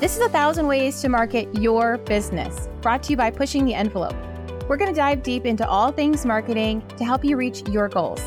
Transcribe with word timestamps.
This 0.00 0.16
is 0.16 0.22
a 0.22 0.30
thousand 0.30 0.66
ways 0.66 1.02
to 1.02 1.10
market 1.10 1.54
your 1.54 1.98
business, 1.98 2.70
brought 2.80 3.02
to 3.02 3.10
you 3.10 3.18
by 3.18 3.30
Pushing 3.30 3.66
the 3.66 3.74
Envelope. 3.74 4.16
We're 4.66 4.78
going 4.78 4.90
to 4.90 4.96
dive 4.96 5.22
deep 5.22 5.44
into 5.44 5.68
all 5.68 5.92
things 5.92 6.24
marketing 6.24 6.82
to 6.96 7.04
help 7.04 7.22
you 7.22 7.36
reach 7.36 7.68
your 7.68 7.86
goals. 7.86 8.22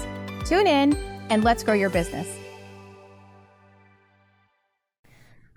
Tune 0.46 0.68
in 0.68 0.94
and 1.32 1.44
let's 1.44 1.64
grow 1.64 1.74
your 1.74 1.90
business. 1.90 2.28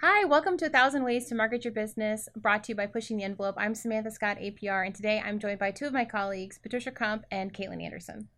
Hi, 0.01 0.25
welcome 0.25 0.57
to 0.57 0.65
A 0.65 0.71
Thousand 0.71 1.05
Ways 1.05 1.27
to 1.27 1.35
Market 1.35 1.67
Your 1.67 1.75
Business, 1.75 2.31
brought 2.35 2.65
to 2.65 2.73
you 2.73 2.77
by 2.77 2.87
Pushing 2.87 3.19
the 3.19 3.25
Envelope. 3.25 3.57
I'm 3.59 3.75
Samantha 3.75 4.11
Scott, 4.11 4.39
APR, 4.39 4.87
and 4.87 4.95
today 4.95 5.23
I'm 5.23 5.39
joined 5.39 5.59
by 5.59 5.71
two 5.71 5.85
of 5.85 5.93
my 5.93 6.07
colleagues, 6.07 6.57
Patricia 6.57 6.93
Crump 6.93 7.27
and 7.31 7.53
Caitlyn 7.53 7.85
Anderson. 7.85 8.29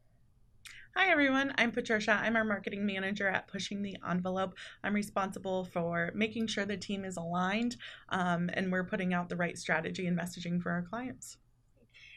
Hi, 1.00 1.12
everyone. 1.12 1.54
I'm 1.56 1.70
Patricia. 1.70 2.10
I'm 2.10 2.34
our 2.34 2.42
marketing 2.42 2.84
manager 2.84 3.28
at 3.28 3.46
Pushing 3.46 3.82
the 3.82 3.96
Envelope. 4.10 4.54
I'm 4.82 4.92
responsible 4.92 5.64
for 5.66 6.10
making 6.12 6.48
sure 6.48 6.64
the 6.64 6.76
team 6.76 7.04
is 7.04 7.16
aligned 7.16 7.76
um, 8.08 8.50
and 8.54 8.72
we're 8.72 8.82
putting 8.82 9.14
out 9.14 9.28
the 9.28 9.37
right 9.37 9.56
strategy 9.56 10.09
and 10.09 10.18
messaging 10.18 10.60
for 10.60 10.73
our 10.73 10.82
clients. 10.82 11.37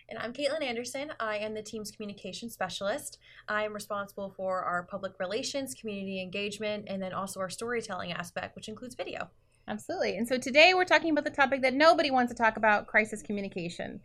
And 0.10 0.18
I'm 0.18 0.34
Caitlyn 0.34 0.64
Anderson. 0.64 1.12
I 1.20 1.38
am 1.38 1.54
the 1.54 1.62
team's 1.62 1.92
communication 1.92 2.50
specialist. 2.50 3.20
I 3.48 3.66
am 3.66 3.74
responsible 3.74 4.34
for 4.36 4.64
our 4.64 4.82
public 4.82 5.14
relations, 5.20 5.76
community 5.76 6.20
engagement, 6.20 6.86
and 6.88 7.00
then 7.00 7.14
also 7.14 7.40
our 7.40 7.52
storytelling 7.52 8.14
aspect, 8.14 8.56
which 8.56 8.68
includes 8.68 8.96
video. 8.96 9.30
Absolutely. 9.68 10.18
And 10.18 10.28
so 10.28 10.40
today 10.40 10.74
we're 10.74 10.86
talking 10.86 11.12
about 11.12 11.24
the 11.24 11.30
topic 11.30 11.62
that 11.62 11.76
nobody 11.76 12.10
wants 12.10 12.34
to 12.34 12.36
talk 12.36 12.58
about 12.58 12.88
crisis 12.88 13.22
communication. 13.22 14.02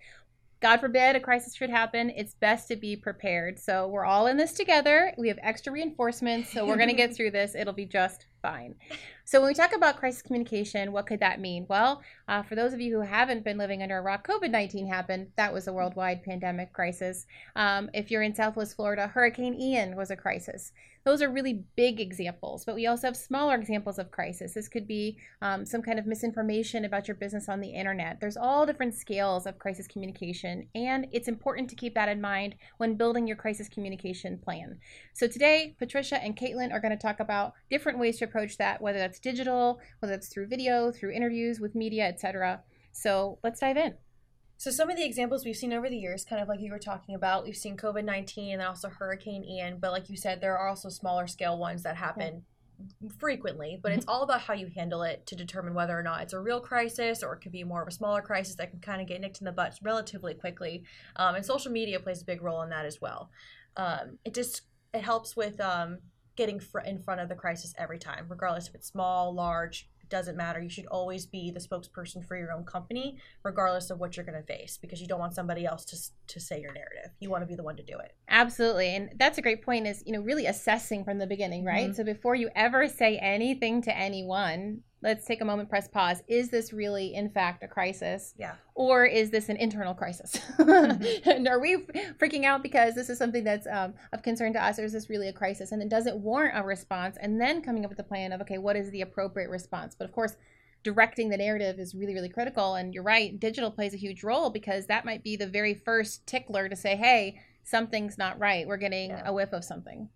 God 0.61 0.81
forbid 0.81 1.17
a 1.17 1.21
crisis 1.21 1.55
should 1.55 1.71
happen, 1.71 2.11
it's 2.11 2.35
best 2.35 2.69
to 2.69 2.77
be 2.77 2.97
prepared. 2.97 3.59
So 3.59 3.89
we're 3.89 4.05
all 4.05 4.27
in 4.27 4.37
this 4.37 4.53
together. 4.53 5.13
We 5.19 5.29
have 5.29 5.39
extra 5.43 5.73
reinforcements, 5.73 6.51
so 6.53 6.67
we're 6.67 6.77
going 6.77 6.89
to 6.89 6.95
get 6.95 7.15
through 7.17 7.33
this. 7.33 7.55
It'll 7.55 7.75
be 7.75 7.87
just 7.87 8.27
fine. 8.47 8.77
So 9.25 9.41
when 9.41 9.49
we 9.49 9.55
talk 9.55 9.75
about 9.75 9.97
crisis 9.97 10.23
communication, 10.23 10.93
what 10.93 11.09
could 11.09 11.19
that 11.19 11.41
mean? 11.41 11.67
Well, 11.69 12.01
uh, 12.29 12.45
for 12.45 12.55
those 12.55 12.73
of 12.73 12.81
you 12.81 12.95
who 12.95 13.03
haven't 13.03 13.43
been 13.43 13.59
living 13.59 13.83
under 13.83 13.99
a 13.99 14.03
rock, 14.03 14.25
COVID 14.25 14.51
19 14.53 14.87
happened. 14.87 15.33
That 15.37 15.53
was 15.53 15.67
a 15.67 15.73
worldwide 15.73 16.23
pandemic 16.23 16.73
crisis. 16.73 17.27
Um, 17.57 17.91
if 17.93 18.09
you're 18.09 18.23
in 18.23 18.37
Southwest 18.37 18.77
Florida, 18.77 19.09
Hurricane 19.09 19.61
Ian 19.61 19.97
was 19.97 20.13
a 20.13 20.17
crisis. 20.17 20.71
Those 21.07 21.23
are 21.23 21.31
really 21.31 21.63
big 21.77 22.01
examples, 22.01 22.65
but 22.65 22.75
we 22.75 22.89
also 22.89 23.07
have 23.07 23.17
smaller 23.17 23.55
examples 23.55 24.01
of 24.01 24.11
crisis. 24.11 24.55
This 24.55 24.67
could 24.69 24.89
be 24.89 25.19
um, 25.41 25.65
some 25.65 25.81
kind 25.81 26.01
of 26.01 26.07
misinformation 26.07 26.85
about 26.85 27.07
your 27.07 27.15
business 27.15 27.49
on 27.49 27.61
the 27.61 27.69
internet. 27.69 28.19
There's 28.21 28.37
all 28.37 28.67
different 28.67 28.93
scales 28.93 29.47
of 29.47 29.57
crisis 29.57 29.87
communication, 29.87 30.67
and 30.75 31.07
it's 31.13 31.29
important 31.29 31.71
to 31.71 31.77
keep 31.77 31.95
that 31.95 32.09
in 32.09 32.21
mind 32.21 32.57
when 32.79 32.97
building 32.97 33.29
your 33.29 33.37
crisis 33.37 33.69
communication 33.69 34.37
plan. 34.37 34.81
So 35.13 35.29
today, 35.29 35.77
Patricia 35.79 36.21
and 36.21 36.37
Caitlyn 36.37 36.73
are 36.73 36.81
going 36.81 36.91
to 36.91 37.01
talk 37.01 37.21
about 37.21 37.53
different 37.71 38.01
ways 38.01 38.19
to 38.19 38.27
approach 38.37 38.59
that, 38.59 38.83
whether 38.83 38.99
that's 38.99 39.19
digital, 39.19 39.81
whether 40.01 40.15
that's 40.15 40.29
through 40.29 40.47
video, 40.47 40.93
through 40.93 41.13
interviews 41.13 41.59
with 41.59 41.75
media, 41.75 42.07
etc. 42.07 42.61
So 42.93 43.39
let's 43.43 43.61
dive 43.61 43.79
in. 43.79 43.95
So 44.59 44.71
some 44.71 44.91
of 44.91 44.97
the 44.97 45.05
examples 45.05 45.45
we've 45.45 45.57
seen 45.57 45.73
over 45.73 45.89
the 45.89 45.97
years, 45.97 46.25
kind 46.25 46.41
of 46.41 46.49
like 46.49 46.61
you 46.61 46.71
were 46.71 46.79
talking 46.79 47.15
about, 47.15 47.45
we've 47.45 47.57
seen 47.57 47.77
COVID 47.77 48.05
nineteen 48.05 48.55
and 48.55 48.63
also 48.63 48.89
Hurricane 48.89 49.45
Ian. 49.45 49.79
But 49.81 49.93
like 49.93 50.09
you 50.09 50.17
said, 50.17 50.41
there 50.41 50.57
are 50.57 50.69
also 50.69 50.89
smaller 50.89 51.27
scale 51.27 51.59
ones 51.59 51.83
that 51.83 51.97
happen 51.97 52.43
frequently. 53.19 53.79
But 53.83 53.93
it's 53.93 54.07
all 54.07 54.23
about 54.23 54.43
how 54.43 54.55
you 54.55 54.69
handle 54.75 55.03
it 55.03 55.27
to 55.27 55.37
determine 55.37 55.75
whether 55.75 55.99
or 55.99 56.03
not 56.03 56.23
it's 56.23 56.33
a 56.33 56.41
real 56.41 56.61
crisis 56.61 57.23
or 57.23 57.35
it 57.35 57.41
could 57.41 57.53
be 57.53 57.65
more 57.65 57.83
of 57.83 57.89
a 57.89 57.93
smaller 57.93 58.23
crisis 58.23 58.57
that 58.57 58.71
can 58.71 58.81
kind 58.81 59.01
of 59.01 59.09
get 59.09 59.21
nicked 59.21 59.41
in 59.41 59.47
the 59.47 59.53
butt 59.53 59.79
relatively 59.83 60.35
quickly. 60.35 60.85
Um, 61.17 61.35
and 61.35 61.45
social 61.45 61.73
media 61.73 62.01
plays 62.01 62.23
a 62.23 62.27
big 62.27 62.43
role 62.43 62.63
in 62.63 62.71
that 62.71 62.87
as 62.87 63.01
well. 63.01 63.31
Um, 63.77 64.19
it 64.25 64.35
just 64.35 64.63
it 64.95 65.03
helps 65.03 65.37
with 65.37 65.61
um, 65.61 65.99
getting 66.37 66.61
fr- 66.61 66.81
in 66.81 66.99
front 66.99 67.21
of 67.21 67.29
the 67.29 67.35
crisis 67.35 67.75
every 67.79 67.99
time, 67.99 68.27
regardless 68.29 68.69
if 68.69 68.75
it's 68.75 68.89
small, 68.89 69.35
large, 69.35 69.89
doesn't 70.09 70.37
matter. 70.37 70.61
You 70.61 70.69
should 70.69 70.87
always 70.87 71.27
be 71.27 71.51
the 71.51 71.61
spokesperson 71.61 72.25
for 72.25 72.37
your 72.37 72.53
own 72.53 72.65
company, 72.65 73.19
regardless 73.43 73.91
of 73.91 73.99
what 73.99 74.17
you're 74.17 74.27
going 74.27 74.41
to 74.41 74.47
face, 74.47 74.79
because 74.81 75.01
you 75.01 75.07
don't 75.07 75.19
want 75.19 75.35
somebody 75.35 75.67
else 75.67 75.85
to 75.87 75.97
to 76.35 76.41
say 76.41 76.61
your 76.61 76.73
narrative. 76.73 77.11
You 77.21 77.31
want 77.31 77.43
to 77.43 77.47
be 77.47 77.55
the 77.55 77.63
one 77.63 77.77
to 77.77 77.83
do 77.83 77.99
it. 77.99 78.15
Absolutely, 78.29 78.95
and 78.95 79.11
that's 79.17 79.39
a 79.39 79.43
great 79.43 79.63
point. 79.63 79.87
Is 79.87 80.03
you 80.07 80.13
know 80.13 80.21
really 80.21 80.47
assessing 80.47 81.05
from 81.05 81.19
the 81.19 81.27
beginning, 81.27 81.65
right? 81.65 81.89
Mm-hmm. 81.89 81.95
So 81.95 82.05
before 82.05 82.35
you 82.35 82.51
ever 82.55 82.89
say 82.89 83.19
anything 83.19 83.83
to 83.83 83.97
anyone, 83.97 84.83
let's 85.03 85.27
take 85.27 85.41
a 85.41 85.45
moment, 85.45 85.69
press 85.69 85.89
pause. 85.89 86.23
Is 86.27 86.51
this 86.51 86.73
really, 86.73 87.15
in 87.15 87.31
fact, 87.31 87.63
a 87.63 87.69
crisis? 87.69 88.35
Yeah. 88.39 88.55
Or 88.75 89.05
is 89.05 89.31
this 89.31 89.49
an 89.49 89.57
internal 89.57 89.95
crisis? 89.95 90.39
Mm-hmm. 90.59 91.31
and 91.31 91.49
are 91.49 91.61
we 91.61 91.77
freaking 92.19 92.45
out 92.45 92.63
because 92.63 92.95
this 92.95 93.09
is 93.09 93.19
something 93.19 93.45
that's 93.45 93.67
um, 93.67 93.95
of 94.13 94.23
concern 94.23 94.53
to 94.55 94.63
us, 94.63 94.79
or 94.79 94.85
is 94.85 94.93
this 94.93 95.11
really 95.11 95.29
a 95.29 95.33
crisis? 95.33 95.73
And 95.73 95.81
then 95.81 95.89
does 95.89 96.07
it 96.07 96.17
warrant 96.17 96.59
a 96.59 96.63
response? 96.63 97.17
And 97.21 97.41
then 97.41 97.63
coming 97.63 97.85
up 97.85 97.91
with 97.91 97.99
a 97.99 98.05
plan 98.05 98.33
of, 98.33 98.41
okay, 98.43 98.59
what 98.59 98.77
is 98.77 98.91
the 98.91 99.03
appropriate 99.03 99.51
response? 99.51 99.95
But 99.97 100.07
of 100.07 100.13
course, 100.13 100.37
directing 100.83 101.29
the 101.29 101.37
narrative 101.37 101.79
is 101.79 101.95
really, 101.95 102.15
really 102.15 102.29
critical. 102.29 102.75
And 102.75 102.95
you're 102.95 103.03
right, 103.03 103.39
digital 103.39 103.71
plays 103.71 103.93
a 103.93 103.99
huge 103.99 104.23
role 104.23 104.51
because 104.51 104.87
that 104.87 105.05
might 105.05 105.25
be 105.25 105.37
the 105.37 105.47
very 105.47 105.75
first 105.75 106.27
tickler 106.27 106.69
to 106.69 106.77
say, 106.77 106.97
hey, 106.97 107.41
something's 107.65 108.17
not 108.17 108.39
right. 108.39 108.67
We're 108.67 108.77
getting 108.77 109.11
yeah. 109.11 109.23
a 109.25 109.33
whiff 109.33 109.53
of 109.53 109.65
something. 109.65 110.09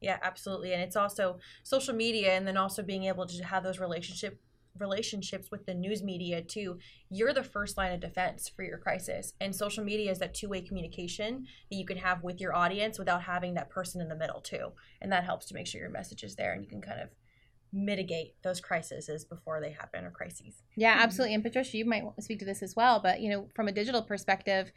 Yeah, 0.00 0.18
absolutely. 0.22 0.72
And 0.72 0.82
it's 0.82 0.96
also 0.96 1.38
social 1.62 1.94
media 1.94 2.32
and 2.32 2.46
then 2.46 2.56
also 2.56 2.82
being 2.82 3.04
able 3.04 3.26
to 3.26 3.44
have 3.44 3.62
those 3.62 3.78
relationship 3.78 4.40
relationships 4.78 5.50
with 5.50 5.64
the 5.64 5.74
news 5.74 6.02
media 6.02 6.42
too. 6.42 6.78
You're 7.08 7.32
the 7.32 7.42
first 7.42 7.76
line 7.76 7.92
of 7.92 8.00
defense 8.00 8.48
for 8.54 8.62
your 8.62 8.78
crisis. 8.78 9.32
And 9.40 9.54
social 9.54 9.82
media 9.82 10.10
is 10.10 10.18
that 10.18 10.34
two-way 10.34 10.60
communication 10.60 11.46
that 11.70 11.76
you 11.76 11.86
can 11.86 11.96
have 11.96 12.22
with 12.22 12.40
your 12.40 12.54
audience 12.54 12.98
without 12.98 13.22
having 13.22 13.54
that 13.54 13.70
person 13.70 14.00
in 14.00 14.08
the 14.08 14.16
middle 14.16 14.40
too. 14.40 14.72
And 15.00 15.10
that 15.12 15.24
helps 15.24 15.46
to 15.46 15.54
make 15.54 15.66
sure 15.66 15.80
your 15.80 15.90
message 15.90 16.22
is 16.22 16.36
there 16.36 16.52
and 16.52 16.62
you 16.62 16.68
can 16.68 16.82
kind 16.82 17.00
of 17.00 17.08
mitigate 17.72 18.34
those 18.42 18.60
crises 18.60 19.24
before 19.24 19.60
they 19.60 19.70
happen 19.70 20.04
or 20.04 20.10
crises. 20.10 20.62
Yeah, 20.76 20.92
mm-hmm. 20.94 21.02
absolutely. 21.02 21.34
And 21.34 21.42
Patricia, 21.42 21.76
you 21.76 21.84
might 21.84 22.04
speak 22.20 22.38
to 22.40 22.44
this 22.44 22.62
as 22.62 22.76
well, 22.76 23.00
but 23.00 23.20
you 23.20 23.30
know, 23.30 23.48
from 23.54 23.68
a 23.68 23.72
digital 23.72 24.02
perspective, 24.02 24.72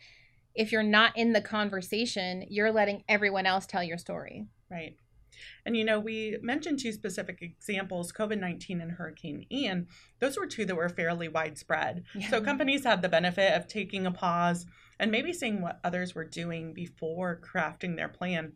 if 0.56 0.72
you're 0.72 0.84
not 0.84 1.18
in 1.18 1.34
the 1.34 1.41
conversation, 1.41 2.46
you're 2.50 2.72
letting 2.72 3.03
everyone 3.07 3.46
else 3.46 3.66
tell 3.66 3.84
your 3.84 3.97
story. 3.97 4.47
Right. 4.69 4.97
And 5.66 5.75
you 5.75 5.83
know, 5.83 6.00
we 6.00 6.38
mentioned 6.41 6.79
two 6.79 6.91
specific 6.91 7.41
examples 7.41 8.11
COVID 8.11 8.39
19 8.39 8.81
and 8.81 8.91
Hurricane 8.91 9.45
Ian. 9.51 9.88
Those 10.19 10.38
were 10.38 10.47
two 10.47 10.66
that 10.66 10.75
were 10.75 10.89
fairly 10.89 11.27
widespread. 11.27 12.03
Yeah. 12.16 12.29
So 12.29 12.41
companies 12.41 12.83
had 12.83 13.01
the 13.01 13.09
benefit 13.09 13.53
of 13.53 13.67
taking 13.67 14.05
a 14.05 14.11
pause 14.11 14.66
and 15.00 15.11
maybe 15.11 15.33
seeing 15.33 15.61
what 15.61 15.79
others 15.83 16.13
were 16.13 16.25
doing 16.25 16.73
before 16.73 17.41
crafting 17.41 17.95
their 17.95 18.09
plan. 18.09 18.53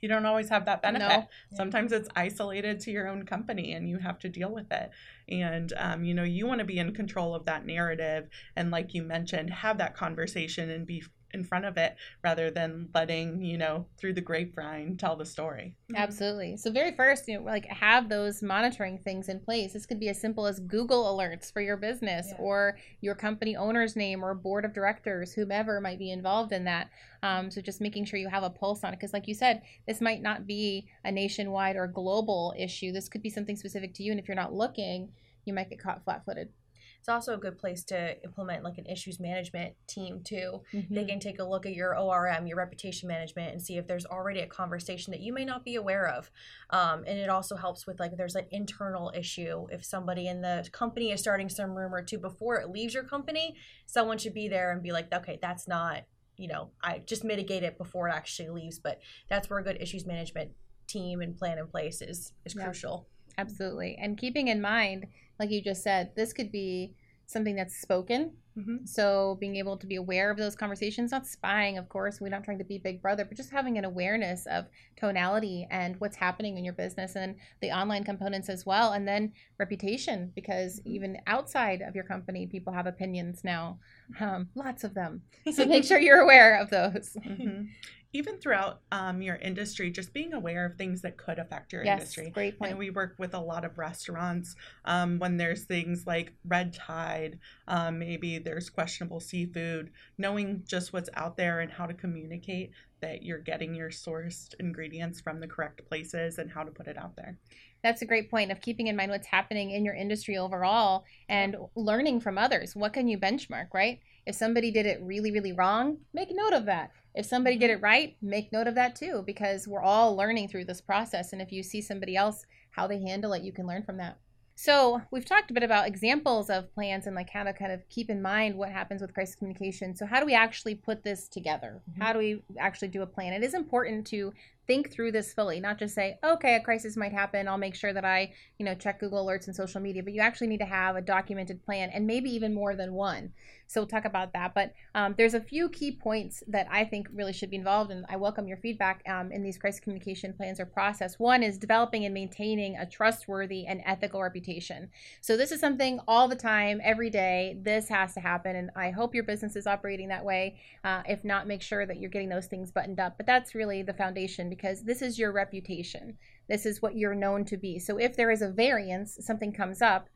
You 0.00 0.08
don't 0.08 0.26
always 0.26 0.48
have 0.48 0.64
that 0.64 0.82
benefit. 0.82 1.08
No. 1.08 1.56
Sometimes 1.56 1.92
it's 1.92 2.08
isolated 2.16 2.80
to 2.80 2.90
your 2.90 3.06
own 3.06 3.26
company 3.26 3.74
and 3.74 3.88
you 3.88 3.98
have 3.98 4.18
to 4.20 4.28
deal 4.28 4.50
with 4.50 4.72
it. 4.72 4.90
And, 5.28 5.72
um, 5.76 6.04
you 6.04 6.14
know, 6.14 6.22
you 6.22 6.46
want 6.46 6.60
to 6.60 6.64
be 6.64 6.78
in 6.78 6.94
control 6.94 7.34
of 7.34 7.44
that 7.44 7.66
narrative. 7.66 8.28
And, 8.56 8.70
like 8.70 8.94
you 8.94 9.02
mentioned, 9.02 9.50
have 9.50 9.78
that 9.78 9.94
conversation 9.94 10.70
and 10.70 10.86
be 10.86 11.04
in 11.32 11.44
front 11.44 11.64
of 11.64 11.76
it 11.76 11.96
rather 12.22 12.50
than 12.50 12.88
letting 12.94 13.42
you 13.42 13.58
know 13.58 13.86
through 13.96 14.12
the 14.12 14.20
grapevine 14.20 14.96
tell 14.96 15.16
the 15.16 15.24
story. 15.24 15.74
Absolutely. 15.94 16.56
So 16.56 16.70
very 16.70 16.92
first 16.92 17.28
you 17.28 17.38
know 17.38 17.44
like 17.44 17.66
have 17.66 18.08
those 18.08 18.42
monitoring 18.42 18.98
things 18.98 19.28
in 19.28 19.40
place. 19.40 19.72
This 19.72 19.86
could 19.86 20.00
be 20.00 20.08
as 20.08 20.20
simple 20.20 20.46
as 20.46 20.60
google 20.60 21.04
alerts 21.04 21.52
for 21.52 21.60
your 21.60 21.76
business 21.76 22.28
yeah. 22.30 22.38
or 22.38 22.78
your 23.00 23.14
company 23.14 23.56
owner's 23.56 23.96
name 23.96 24.24
or 24.24 24.34
board 24.34 24.64
of 24.64 24.72
directors 24.72 25.32
whomever 25.32 25.80
might 25.80 25.98
be 25.98 26.10
involved 26.10 26.52
in 26.52 26.64
that. 26.64 26.90
Um, 27.22 27.50
so 27.50 27.60
just 27.60 27.80
making 27.80 28.06
sure 28.06 28.18
you 28.18 28.28
have 28.28 28.42
a 28.42 28.50
pulse 28.50 28.82
on 28.84 28.92
it. 28.92 28.96
Because 28.96 29.12
like 29.12 29.28
you 29.28 29.34
said 29.34 29.62
this 29.86 30.00
might 30.00 30.22
not 30.22 30.46
be 30.46 30.86
a 31.04 31.12
nationwide 31.12 31.76
or 31.76 31.86
global 31.86 32.54
issue. 32.58 32.92
This 32.92 33.08
could 33.08 33.22
be 33.22 33.30
something 33.30 33.56
specific 33.56 33.94
to 33.94 34.02
you. 34.02 34.10
And 34.10 34.20
if 34.20 34.28
you're 34.28 34.34
not 34.34 34.54
looking 34.54 35.10
you 35.44 35.54
might 35.54 35.70
get 35.70 35.80
caught 35.80 36.04
flat-footed 36.04 36.50
it's 37.00 37.08
also 37.08 37.34
a 37.34 37.38
good 37.38 37.56
place 37.56 37.82
to 37.84 38.22
implement 38.22 38.62
like 38.62 38.76
an 38.76 38.84
issues 38.84 39.18
management 39.18 39.74
team 39.86 40.20
too. 40.22 40.60
Mm-hmm. 40.72 40.94
They 40.94 41.04
can 41.06 41.18
take 41.18 41.38
a 41.38 41.44
look 41.44 41.64
at 41.64 41.74
your 41.74 41.98
ORM, 41.98 42.46
your 42.46 42.58
reputation 42.58 43.08
management, 43.08 43.52
and 43.52 43.62
see 43.62 43.78
if 43.78 43.86
there's 43.86 44.04
already 44.04 44.40
a 44.40 44.46
conversation 44.46 45.10
that 45.12 45.20
you 45.20 45.32
may 45.32 45.46
not 45.46 45.64
be 45.64 45.76
aware 45.76 46.06
of. 46.06 46.30
Um, 46.68 47.04
and 47.06 47.18
it 47.18 47.30
also 47.30 47.56
helps 47.56 47.86
with 47.86 47.98
like 47.98 48.18
there's 48.18 48.34
an 48.34 48.44
internal 48.50 49.10
issue. 49.16 49.66
If 49.70 49.82
somebody 49.82 50.28
in 50.28 50.42
the 50.42 50.68
company 50.72 51.10
is 51.10 51.20
starting 51.20 51.48
some 51.48 51.74
rumor 51.74 52.02
too 52.02 52.18
before 52.18 52.60
it 52.60 52.68
leaves 52.68 52.92
your 52.92 53.04
company, 53.04 53.56
someone 53.86 54.18
should 54.18 54.34
be 54.34 54.48
there 54.48 54.70
and 54.70 54.82
be 54.82 54.92
like, 54.92 55.12
okay, 55.12 55.38
that's 55.40 55.66
not 55.66 56.02
you 56.36 56.48
know, 56.48 56.70
I 56.82 57.02
just 57.04 57.22
mitigate 57.22 57.64
it 57.64 57.76
before 57.76 58.08
it 58.08 58.12
actually 58.12 58.48
leaves. 58.48 58.78
But 58.78 59.00
that's 59.28 59.50
where 59.50 59.58
a 59.58 59.62
good 59.62 59.76
issues 59.78 60.06
management 60.06 60.52
team 60.86 61.20
and 61.20 61.36
plan 61.36 61.58
in 61.58 61.66
place 61.66 62.00
is 62.00 62.32
is 62.44 62.54
yeah. 62.54 62.64
crucial. 62.64 63.06
Absolutely. 63.38 63.96
And 64.00 64.18
keeping 64.18 64.48
in 64.48 64.60
mind, 64.60 65.06
like 65.40 65.50
you 65.50 65.62
just 65.62 65.82
said, 65.82 66.12
this 66.14 66.32
could 66.32 66.52
be 66.52 66.94
something 67.26 67.56
that's 67.56 67.80
spoken. 67.80 68.32
Mm-hmm. 68.58 68.84
So 68.84 69.36
being 69.40 69.56
able 69.56 69.76
to 69.76 69.86
be 69.86 69.96
aware 69.96 70.30
of 70.30 70.36
those 70.36 70.56
conversations, 70.56 71.12
not 71.12 71.26
spying, 71.26 71.78
of 71.78 71.88
course, 71.88 72.20
we're 72.20 72.28
not 72.28 72.44
trying 72.44 72.58
to 72.58 72.64
be 72.64 72.76
big 72.76 73.00
brother, 73.00 73.24
but 73.24 73.36
just 73.36 73.50
having 73.50 73.78
an 73.78 73.84
awareness 73.84 74.46
of 74.46 74.66
tonality 74.96 75.66
and 75.70 75.98
what's 75.98 76.16
happening 76.16 76.58
in 76.58 76.64
your 76.64 76.74
business 76.74 77.14
and 77.14 77.36
the 77.62 77.70
online 77.70 78.04
components 78.04 78.48
as 78.48 78.66
well. 78.66 78.92
And 78.92 79.06
then 79.06 79.32
reputation, 79.58 80.32
because 80.34 80.80
mm-hmm. 80.80 80.90
even 80.90 81.18
outside 81.26 81.80
of 81.80 81.94
your 81.94 82.04
company, 82.04 82.46
people 82.46 82.72
have 82.72 82.86
opinions 82.86 83.42
now, 83.44 83.78
um, 84.18 84.48
lots 84.54 84.84
of 84.84 84.94
them. 84.94 85.22
So 85.52 85.66
make 85.66 85.84
sure 85.84 85.98
you're 85.98 86.20
aware 86.20 86.60
of 86.60 86.70
those. 86.70 87.16
Mm-hmm. 87.24 87.64
Even 88.12 88.38
throughout 88.38 88.80
um, 88.90 89.22
your 89.22 89.36
industry, 89.36 89.90
just 89.90 90.12
being 90.12 90.32
aware 90.32 90.64
of 90.64 90.74
things 90.74 91.00
that 91.02 91.16
could 91.16 91.38
affect 91.38 91.72
your 91.72 91.82
industry. 91.82 92.24
yes, 92.24 92.26
industry. 92.26 92.30
Great 92.30 92.58
point. 92.58 92.70
And 92.72 92.78
we 92.78 92.90
work 92.90 93.14
with 93.18 93.34
a 93.34 93.40
lot 93.40 93.64
of 93.64 93.78
restaurants 93.78 94.56
um, 94.84 95.18
when 95.18 95.36
there's 95.36 95.64
things 95.64 96.06
like 96.06 96.32
red 96.44 96.72
tide, 96.72 97.38
um, 97.68 97.98
maybe 97.98 98.38
there's 98.38 98.68
questionable 98.68 99.20
seafood, 99.20 99.90
knowing 100.18 100.64
just 100.66 100.92
what's 100.92 101.10
out 101.14 101.36
there 101.36 101.60
and 101.60 101.70
how 101.70 101.86
to 101.86 101.94
communicate 101.94 102.72
that 103.00 103.22
you're 103.22 103.38
getting 103.38 103.74
your 103.74 103.90
sourced 103.90 104.54
ingredients 104.58 105.20
from 105.20 105.40
the 105.40 105.46
correct 105.46 105.86
places 105.88 106.38
and 106.38 106.50
how 106.50 106.62
to 106.62 106.70
put 106.70 106.86
it 106.86 106.98
out 106.98 107.16
there. 107.16 107.38
That's 107.82 108.02
a 108.02 108.06
great 108.06 108.30
point 108.30 108.52
of 108.52 108.60
keeping 108.60 108.88
in 108.88 108.96
mind 108.96 109.10
what's 109.10 109.26
happening 109.26 109.70
in 109.70 109.84
your 109.84 109.94
industry 109.94 110.36
overall 110.36 111.04
and 111.28 111.56
learning 111.74 112.20
from 112.20 112.36
others. 112.36 112.76
What 112.76 112.92
can 112.92 113.08
you 113.08 113.18
benchmark, 113.18 113.68
right? 113.72 114.00
If 114.26 114.34
somebody 114.34 114.70
did 114.70 114.86
it 114.86 115.00
really, 115.02 115.32
really 115.32 115.52
wrong, 115.52 115.98
make 116.12 116.28
note 116.30 116.52
of 116.52 116.66
that. 116.66 116.90
If 117.14 117.26
somebody 117.26 117.56
did 117.56 117.70
it 117.70 117.82
right, 117.82 118.16
make 118.22 118.52
note 118.52 118.66
of 118.66 118.74
that 118.76 118.94
too, 118.94 119.24
because 119.26 119.66
we're 119.66 119.82
all 119.82 120.16
learning 120.16 120.48
through 120.48 120.66
this 120.66 120.80
process. 120.80 121.32
And 121.32 121.42
if 121.42 121.50
you 121.50 121.62
see 121.62 121.80
somebody 121.80 122.16
else, 122.16 122.46
how 122.70 122.86
they 122.86 123.00
handle 123.00 123.32
it, 123.32 123.42
you 123.42 123.52
can 123.52 123.66
learn 123.66 123.82
from 123.82 123.96
that. 123.96 124.18
So 124.54 125.00
we've 125.10 125.24
talked 125.24 125.50
a 125.50 125.54
bit 125.54 125.62
about 125.62 125.88
examples 125.88 126.50
of 126.50 126.72
plans 126.74 127.06
and 127.06 127.16
like 127.16 127.30
how 127.30 127.44
to 127.44 127.52
kind 127.54 127.72
of 127.72 127.88
keep 127.88 128.10
in 128.10 128.20
mind 128.20 128.54
what 128.54 128.70
happens 128.70 129.00
with 129.00 129.14
crisis 129.14 129.34
communication. 129.34 129.96
So 129.96 130.04
how 130.04 130.20
do 130.20 130.26
we 130.26 130.34
actually 130.34 130.74
put 130.74 131.02
this 131.02 131.28
together? 131.28 131.80
Mm-hmm. 131.90 132.02
How 132.02 132.12
do 132.12 132.18
we 132.18 132.42
actually 132.58 132.88
do 132.88 133.00
a 133.00 133.06
plan? 133.06 133.32
It 133.32 133.42
is 133.42 133.54
important 133.54 134.06
to 134.08 134.34
think 134.70 134.92
through 134.92 135.10
this 135.10 135.32
fully, 135.32 135.58
not 135.58 135.80
just 135.80 135.96
say, 135.96 136.16
okay, 136.22 136.54
a 136.54 136.60
crisis 136.60 136.96
might 136.96 137.12
happen. 137.12 137.48
I'll 137.48 137.58
make 137.58 137.74
sure 137.74 137.92
that 137.92 138.04
I, 138.04 138.32
you 138.56 138.64
know, 138.64 138.76
check 138.76 139.00
Google 139.00 139.26
alerts 139.26 139.48
and 139.48 139.56
social 139.56 139.80
media, 139.80 140.00
but 140.04 140.12
you 140.12 140.20
actually 140.20 140.46
need 140.46 140.60
to 140.60 140.64
have 140.64 140.94
a 140.94 141.00
documented 141.00 141.64
plan 141.64 141.90
and 141.92 142.06
maybe 142.06 142.30
even 142.30 142.54
more 142.54 142.76
than 142.76 142.92
one. 142.92 143.32
So 143.66 143.80
we'll 143.80 143.88
talk 143.88 144.04
about 144.04 144.32
that. 144.32 144.52
But 144.52 144.72
um, 144.96 145.14
there's 145.16 145.34
a 145.34 145.40
few 145.40 145.68
key 145.68 145.92
points 145.92 146.42
that 146.48 146.66
I 146.72 146.84
think 146.84 147.06
really 147.14 147.32
should 147.32 147.50
be 147.50 147.56
involved, 147.56 147.92
and 147.92 148.04
I 148.08 148.16
welcome 148.16 148.48
your 148.48 148.56
feedback 148.56 149.00
um, 149.08 149.30
in 149.30 149.44
these 149.44 149.58
crisis 149.58 149.78
communication 149.78 150.32
plans 150.32 150.58
or 150.58 150.66
process. 150.66 151.20
One 151.20 151.44
is 151.44 151.56
developing 151.56 152.04
and 152.04 152.12
maintaining 152.12 152.76
a 152.76 152.84
trustworthy 152.84 153.66
and 153.66 153.80
ethical 153.86 154.22
reputation. 154.22 154.90
So 155.20 155.36
this 155.36 155.52
is 155.52 155.60
something 155.60 156.00
all 156.08 156.26
the 156.26 156.34
time, 156.34 156.80
every 156.82 157.10
day. 157.10 157.58
This 157.62 157.88
has 157.90 158.12
to 158.14 158.20
happen, 158.20 158.56
and 158.56 158.70
I 158.74 158.90
hope 158.90 159.14
your 159.14 159.22
business 159.22 159.54
is 159.54 159.68
operating 159.68 160.08
that 160.08 160.24
way. 160.24 160.56
Uh, 160.82 161.02
if 161.08 161.24
not, 161.24 161.46
make 161.46 161.62
sure 161.62 161.86
that 161.86 162.00
you're 162.00 162.10
getting 162.10 162.28
those 162.28 162.46
things 162.46 162.72
buttoned 162.72 162.98
up. 162.98 163.16
But 163.18 163.26
that's 163.26 163.54
really 163.54 163.84
the 163.84 163.94
foundation 163.94 164.50
because 164.60 164.82
this 164.82 165.02
is 165.02 165.18
your 165.18 165.32
reputation. 165.32 166.16
This 166.48 166.66
is 166.66 166.82
what 166.82 166.96
you're 166.96 167.14
known 167.14 167.44
to 167.46 167.56
be. 167.56 167.78
So 167.78 167.98
if 167.98 168.16
there 168.16 168.30
is 168.30 168.42
a 168.42 168.50
variance, 168.50 169.16
something 169.20 169.52
comes 169.52 169.80
up, 169.80 170.08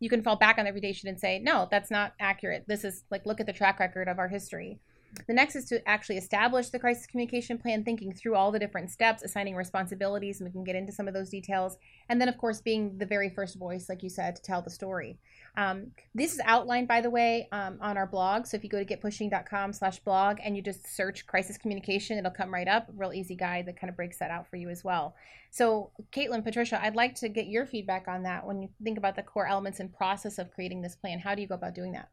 you 0.00 0.08
can 0.08 0.22
fall 0.22 0.36
back 0.36 0.58
on 0.58 0.64
the 0.64 0.72
reputation 0.72 1.08
and 1.08 1.18
say, 1.18 1.38
no, 1.38 1.68
that's 1.70 1.90
not 1.90 2.14
accurate. 2.20 2.64
This 2.66 2.84
is 2.84 3.04
like, 3.10 3.26
look 3.26 3.40
at 3.40 3.46
the 3.46 3.52
track 3.52 3.78
record 3.80 4.08
of 4.08 4.18
our 4.18 4.28
history. 4.28 4.80
The 5.26 5.32
next 5.32 5.56
is 5.56 5.64
to 5.66 5.86
actually 5.88 6.18
establish 6.18 6.68
the 6.68 6.78
crisis 6.78 7.06
communication 7.06 7.58
plan, 7.58 7.84
thinking 7.84 8.12
through 8.12 8.34
all 8.34 8.52
the 8.52 8.58
different 8.58 8.90
steps, 8.90 9.22
assigning 9.22 9.56
responsibilities, 9.56 10.40
and 10.40 10.48
we 10.48 10.52
can 10.52 10.64
get 10.64 10.76
into 10.76 10.92
some 10.92 11.08
of 11.08 11.14
those 11.14 11.30
details. 11.30 11.76
And 12.08 12.20
then, 12.20 12.28
of 12.28 12.36
course, 12.36 12.60
being 12.60 12.98
the 12.98 13.06
very 13.06 13.30
first 13.30 13.58
voice, 13.58 13.88
like 13.88 14.02
you 14.02 14.10
said, 14.10 14.36
to 14.36 14.42
tell 14.42 14.62
the 14.62 14.70
story. 14.70 15.18
Um, 15.56 15.92
this 16.14 16.34
is 16.34 16.40
outlined, 16.44 16.88
by 16.88 17.00
the 17.00 17.10
way, 17.10 17.48
um, 17.52 17.78
on 17.80 17.96
our 17.96 18.06
blog. 18.06 18.46
So 18.46 18.56
if 18.56 18.64
you 18.64 18.70
go 18.70 18.82
to 18.82 18.96
getpushing.com 18.96 19.72
slash 19.72 19.98
blog 20.00 20.38
and 20.42 20.56
you 20.56 20.62
just 20.62 20.86
search 20.94 21.26
crisis 21.26 21.56
communication, 21.56 22.18
it'll 22.18 22.30
come 22.30 22.52
right 22.52 22.68
up. 22.68 22.86
Real 22.94 23.12
easy 23.12 23.34
guide 23.34 23.66
that 23.66 23.80
kind 23.80 23.90
of 23.90 23.96
breaks 23.96 24.18
that 24.18 24.30
out 24.30 24.48
for 24.48 24.56
you 24.56 24.68
as 24.68 24.84
well. 24.84 25.14
So, 25.50 25.90
Caitlyn, 26.12 26.44
Patricia, 26.44 26.82
I'd 26.82 26.96
like 26.96 27.14
to 27.16 27.28
get 27.28 27.46
your 27.46 27.64
feedback 27.64 28.06
on 28.08 28.22
that 28.24 28.46
when 28.46 28.60
you 28.62 28.68
think 28.84 28.98
about 28.98 29.16
the 29.16 29.22
core 29.22 29.46
elements 29.46 29.80
and 29.80 29.92
process 29.92 30.38
of 30.38 30.52
creating 30.52 30.82
this 30.82 30.96
plan. 30.96 31.18
How 31.18 31.34
do 31.34 31.40
you 31.40 31.48
go 31.48 31.54
about 31.54 31.74
doing 31.74 31.92
that? 31.92 32.10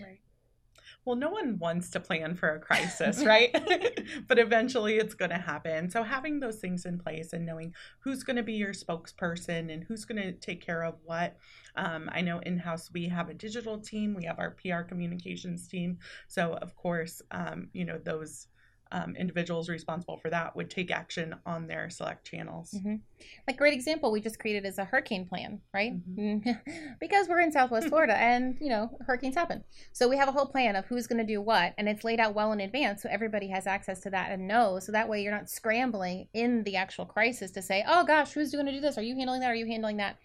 Right 0.00 0.20
well, 1.06 1.16
no 1.16 1.30
one 1.30 1.58
wants 1.58 1.88
to 1.90 2.00
plan 2.00 2.34
for 2.34 2.56
a 2.56 2.58
crisis, 2.58 3.24
right? 3.24 3.56
but 4.28 4.38
eventually 4.38 4.96
it's 4.96 5.14
going 5.14 5.30
to 5.30 5.38
happen. 5.38 5.88
So, 5.88 6.02
having 6.02 6.40
those 6.40 6.56
things 6.56 6.84
in 6.84 6.98
place 6.98 7.32
and 7.32 7.46
knowing 7.46 7.72
who's 8.00 8.24
going 8.24 8.36
to 8.36 8.42
be 8.42 8.54
your 8.54 8.72
spokesperson 8.72 9.72
and 9.72 9.84
who's 9.84 10.04
going 10.04 10.20
to 10.20 10.32
take 10.32 10.60
care 10.60 10.82
of 10.82 10.96
what. 11.04 11.36
Um, 11.76 12.10
I 12.12 12.22
know 12.22 12.40
in 12.40 12.58
house 12.58 12.90
we 12.92 13.06
have 13.08 13.28
a 13.28 13.34
digital 13.34 13.78
team, 13.78 14.14
we 14.14 14.24
have 14.24 14.38
our 14.38 14.56
PR 14.62 14.80
communications 14.80 15.68
team. 15.68 15.98
So, 16.26 16.54
of 16.54 16.74
course, 16.74 17.22
um, 17.30 17.68
you 17.72 17.84
know, 17.84 17.98
those 18.02 18.48
um, 18.92 19.16
individuals 19.16 19.68
responsible 19.68 20.16
for 20.18 20.30
that 20.30 20.54
would 20.54 20.70
take 20.70 20.90
action 20.90 21.34
on 21.44 21.66
their 21.66 21.90
select 21.90 22.26
channels. 22.26 22.72
Mm-hmm. 22.72 22.96
Like 23.46 23.56
great 23.56 23.74
example 23.74 24.12
we 24.12 24.20
just 24.20 24.38
created 24.38 24.64
is 24.64 24.78
a 24.78 24.84
hurricane 24.84 25.26
plan, 25.26 25.60
right? 25.74 25.92
Mm-hmm. 25.94 26.50
because 27.00 27.28
we're 27.28 27.40
in 27.40 27.52
Southwest 27.52 27.88
Florida 27.88 28.16
and 28.16 28.56
you 28.60 28.68
know 28.68 28.96
hurricanes 29.06 29.34
happen, 29.34 29.64
so 29.92 30.08
we 30.08 30.16
have 30.16 30.28
a 30.28 30.32
whole 30.32 30.46
plan 30.46 30.76
of 30.76 30.86
who's 30.86 31.06
going 31.06 31.18
to 31.18 31.32
do 31.32 31.40
what, 31.40 31.74
and 31.78 31.88
it's 31.88 32.04
laid 32.04 32.20
out 32.20 32.34
well 32.34 32.52
in 32.52 32.60
advance, 32.60 33.02
so 33.02 33.08
everybody 33.10 33.48
has 33.48 33.66
access 33.66 34.00
to 34.00 34.10
that 34.10 34.30
and 34.30 34.46
knows. 34.46 34.86
So 34.86 34.92
that 34.92 35.08
way 35.08 35.22
you're 35.22 35.34
not 35.34 35.50
scrambling 35.50 36.28
in 36.32 36.62
the 36.64 36.76
actual 36.76 37.06
crisis 37.06 37.50
to 37.52 37.62
say, 37.62 37.84
oh 37.86 38.04
gosh, 38.04 38.32
who's 38.32 38.52
going 38.52 38.66
to 38.66 38.72
do 38.72 38.80
this? 38.80 38.98
Are 38.98 39.02
you 39.02 39.16
handling 39.16 39.40
that? 39.40 39.50
Are 39.50 39.54
you 39.54 39.66
handling 39.66 39.96
that? 39.98 40.18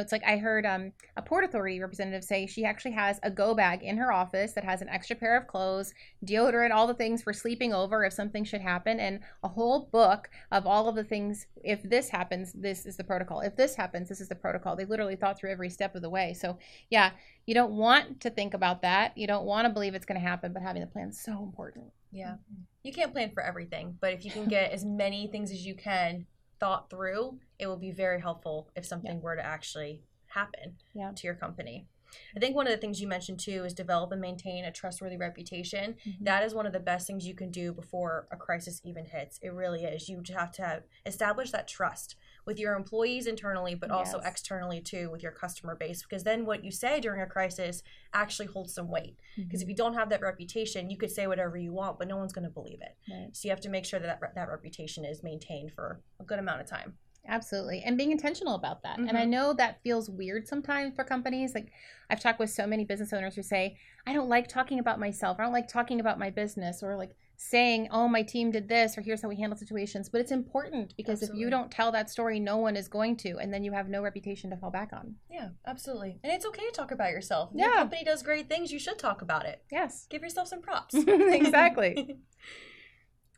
It's 0.00 0.12
like 0.12 0.24
I 0.24 0.36
heard 0.36 0.66
um, 0.66 0.92
a 1.16 1.22
Port 1.22 1.44
Authority 1.44 1.80
representative 1.80 2.24
say 2.24 2.46
she 2.46 2.64
actually 2.64 2.92
has 2.92 3.18
a 3.22 3.30
go 3.30 3.54
bag 3.54 3.82
in 3.82 3.96
her 3.96 4.12
office 4.12 4.52
that 4.52 4.64
has 4.64 4.82
an 4.82 4.88
extra 4.88 5.16
pair 5.16 5.36
of 5.36 5.46
clothes, 5.46 5.94
deodorant, 6.24 6.72
all 6.72 6.86
the 6.86 6.94
things 6.94 7.22
for 7.22 7.32
sleeping 7.32 7.72
over 7.72 8.04
if 8.04 8.12
something 8.12 8.44
should 8.44 8.60
happen, 8.60 9.00
and 9.00 9.20
a 9.42 9.48
whole 9.48 9.88
book 9.92 10.30
of 10.50 10.66
all 10.66 10.88
of 10.88 10.94
the 10.94 11.04
things. 11.04 11.46
If 11.62 11.82
this 11.82 12.08
happens, 12.08 12.52
this 12.52 12.86
is 12.86 12.96
the 12.96 13.04
protocol. 13.04 13.40
If 13.40 13.56
this 13.56 13.74
happens, 13.74 14.08
this 14.08 14.20
is 14.20 14.28
the 14.28 14.34
protocol. 14.34 14.76
They 14.76 14.84
literally 14.84 15.16
thought 15.16 15.38
through 15.38 15.52
every 15.52 15.70
step 15.70 15.94
of 15.94 16.02
the 16.02 16.10
way. 16.10 16.34
So, 16.34 16.58
yeah, 16.90 17.10
you 17.46 17.54
don't 17.54 17.72
want 17.72 18.20
to 18.20 18.30
think 18.30 18.54
about 18.54 18.82
that. 18.82 19.16
You 19.16 19.26
don't 19.26 19.44
want 19.44 19.66
to 19.66 19.72
believe 19.72 19.94
it's 19.94 20.06
going 20.06 20.20
to 20.20 20.26
happen, 20.26 20.52
but 20.52 20.62
having 20.62 20.80
the 20.80 20.86
plan 20.86 21.08
is 21.08 21.20
so 21.20 21.42
important. 21.42 21.86
Yeah. 22.12 22.36
You 22.82 22.92
can't 22.92 23.12
plan 23.12 23.32
for 23.32 23.42
everything, 23.42 23.96
but 24.00 24.12
if 24.12 24.24
you 24.24 24.30
can 24.30 24.46
get 24.46 24.70
as 24.70 24.84
many 24.84 25.26
things 25.26 25.50
as 25.50 25.66
you 25.66 25.74
can 25.74 26.26
thought 26.64 26.88
through, 26.88 27.38
it 27.58 27.66
will 27.66 27.76
be 27.76 27.90
very 27.90 28.18
helpful 28.22 28.70
if 28.74 28.86
something 28.86 29.16
yeah. 29.16 29.22
were 29.22 29.36
to 29.36 29.44
actually 29.44 30.00
happen 30.28 30.76
yeah. 30.94 31.12
to 31.14 31.26
your 31.26 31.34
company. 31.34 31.86
I 32.34 32.40
think 32.40 32.56
one 32.56 32.66
of 32.66 32.72
the 32.72 32.78
things 32.78 33.02
you 33.02 33.06
mentioned 33.06 33.38
too 33.38 33.64
is 33.66 33.74
develop 33.74 34.12
and 34.12 34.20
maintain 34.20 34.64
a 34.64 34.72
trustworthy 34.72 35.18
reputation. 35.18 35.96
Mm-hmm. 36.08 36.24
That 36.24 36.42
is 36.42 36.54
one 36.54 36.64
of 36.64 36.72
the 36.72 36.80
best 36.80 37.06
things 37.06 37.26
you 37.26 37.34
can 37.34 37.50
do 37.50 37.74
before 37.74 38.28
a 38.32 38.36
crisis 38.36 38.80
even 38.82 39.04
hits. 39.04 39.38
It 39.42 39.52
really 39.52 39.84
is. 39.84 40.08
You 40.08 40.22
just 40.22 40.38
have 40.38 40.52
to 40.52 40.62
have, 40.62 40.82
establish 41.04 41.50
that 41.50 41.68
trust 41.68 42.16
with 42.46 42.58
your 42.58 42.74
employees 42.74 43.26
internally, 43.26 43.74
but 43.74 43.90
also 43.90 44.18
yes. 44.18 44.26
externally 44.26 44.80
too 44.80 45.10
with 45.10 45.22
your 45.22 45.32
customer 45.32 45.74
base. 45.74 46.02
Because 46.02 46.24
then 46.24 46.44
what 46.44 46.64
you 46.64 46.70
say 46.70 47.00
during 47.00 47.20
a 47.20 47.26
crisis 47.26 47.82
actually 48.12 48.46
holds 48.46 48.74
some 48.74 48.88
weight. 48.88 49.16
Because 49.36 49.60
mm-hmm. 49.60 49.62
if 49.62 49.68
you 49.68 49.74
don't 49.74 49.94
have 49.94 50.10
that 50.10 50.20
reputation, 50.20 50.90
you 50.90 50.96
could 50.96 51.10
say 51.10 51.26
whatever 51.26 51.56
you 51.56 51.72
want, 51.72 51.98
but 51.98 52.08
no 52.08 52.16
one's 52.16 52.32
going 52.32 52.44
to 52.44 52.50
believe 52.50 52.80
it. 52.82 52.96
Right. 53.10 53.28
So 53.32 53.46
you 53.46 53.50
have 53.50 53.60
to 53.62 53.70
make 53.70 53.84
sure 53.84 54.00
that, 54.00 54.20
that 54.20 54.34
that 54.34 54.48
reputation 54.48 55.04
is 55.04 55.22
maintained 55.22 55.72
for 55.72 56.00
a 56.20 56.24
good 56.24 56.38
amount 56.38 56.60
of 56.60 56.66
time. 56.66 56.94
Absolutely. 57.26 57.82
And 57.84 57.96
being 57.96 58.10
intentional 58.10 58.54
about 58.54 58.82
that. 58.82 58.98
Mm-hmm. 58.98 59.08
And 59.08 59.16
I 59.16 59.22
mm-hmm. 59.22 59.30
know 59.30 59.52
that 59.54 59.82
feels 59.82 60.10
weird 60.10 60.46
sometimes 60.46 60.94
for 60.94 61.04
companies. 61.04 61.54
Like 61.54 61.72
I've 62.10 62.20
talked 62.20 62.38
with 62.38 62.50
so 62.50 62.66
many 62.66 62.84
business 62.84 63.12
owners 63.12 63.34
who 63.34 63.42
say, 63.42 63.78
I 64.06 64.12
don't 64.12 64.28
like 64.28 64.48
talking 64.48 64.78
about 64.78 65.00
myself. 65.00 65.38
I 65.40 65.44
don't 65.44 65.52
like 65.52 65.68
talking 65.68 66.00
about 66.00 66.18
my 66.18 66.30
business 66.30 66.82
or 66.82 66.96
like 66.96 67.16
saying, 67.36 67.88
oh, 67.90 68.08
my 68.08 68.22
team 68.22 68.50
did 68.50 68.68
this 68.68 68.96
or 68.96 69.00
here's 69.00 69.22
how 69.22 69.28
we 69.28 69.36
handle 69.36 69.58
situations. 69.58 70.08
But 70.08 70.20
it's 70.20 70.32
important 70.32 70.94
because 70.96 71.22
absolutely. 71.22 71.40
if 71.40 71.44
you 71.44 71.50
don't 71.50 71.70
tell 71.70 71.92
that 71.92 72.10
story, 72.10 72.40
no 72.40 72.56
one 72.56 72.76
is 72.76 72.88
going 72.88 73.16
to. 73.18 73.36
And 73.38 73.52
then 73.52 73.64
you 73.64 73.72
have 73.72 73.88
no 73.88 74.02
reputation 74.02 74.50
to 74.50 74.56
fall 74.56 74.70
back 74.70 74.90
on. 74.92 75.16
Yeah, 75.30 75.48
absolutely. 75.66 76.18
And 76.22 76.32
it's 76.32 76.46
okay 76.46 76.64
to 76.64 76.72
talk 76.72 76.90
about 76.90 77.10
yourself. 77.10 77.50
If 77.52 77.60
yeah. 77.60 77.66
your 77.66 77.74
company 77.76 78.04
does 78.04 78.22
great 78.22 78.48
things, 78.48 78.72
you 78.72 78.78
should 78.78 78.98
talk 78.98 79.22
about 79.22 79.46
it. 79.46 79.62
Yes. 79.70 80.06
Give 80.10 80.22
yourself 80.22 80.48
some 80.48 80.62
props. 80.62 80.94
exactly. 81.06 82.16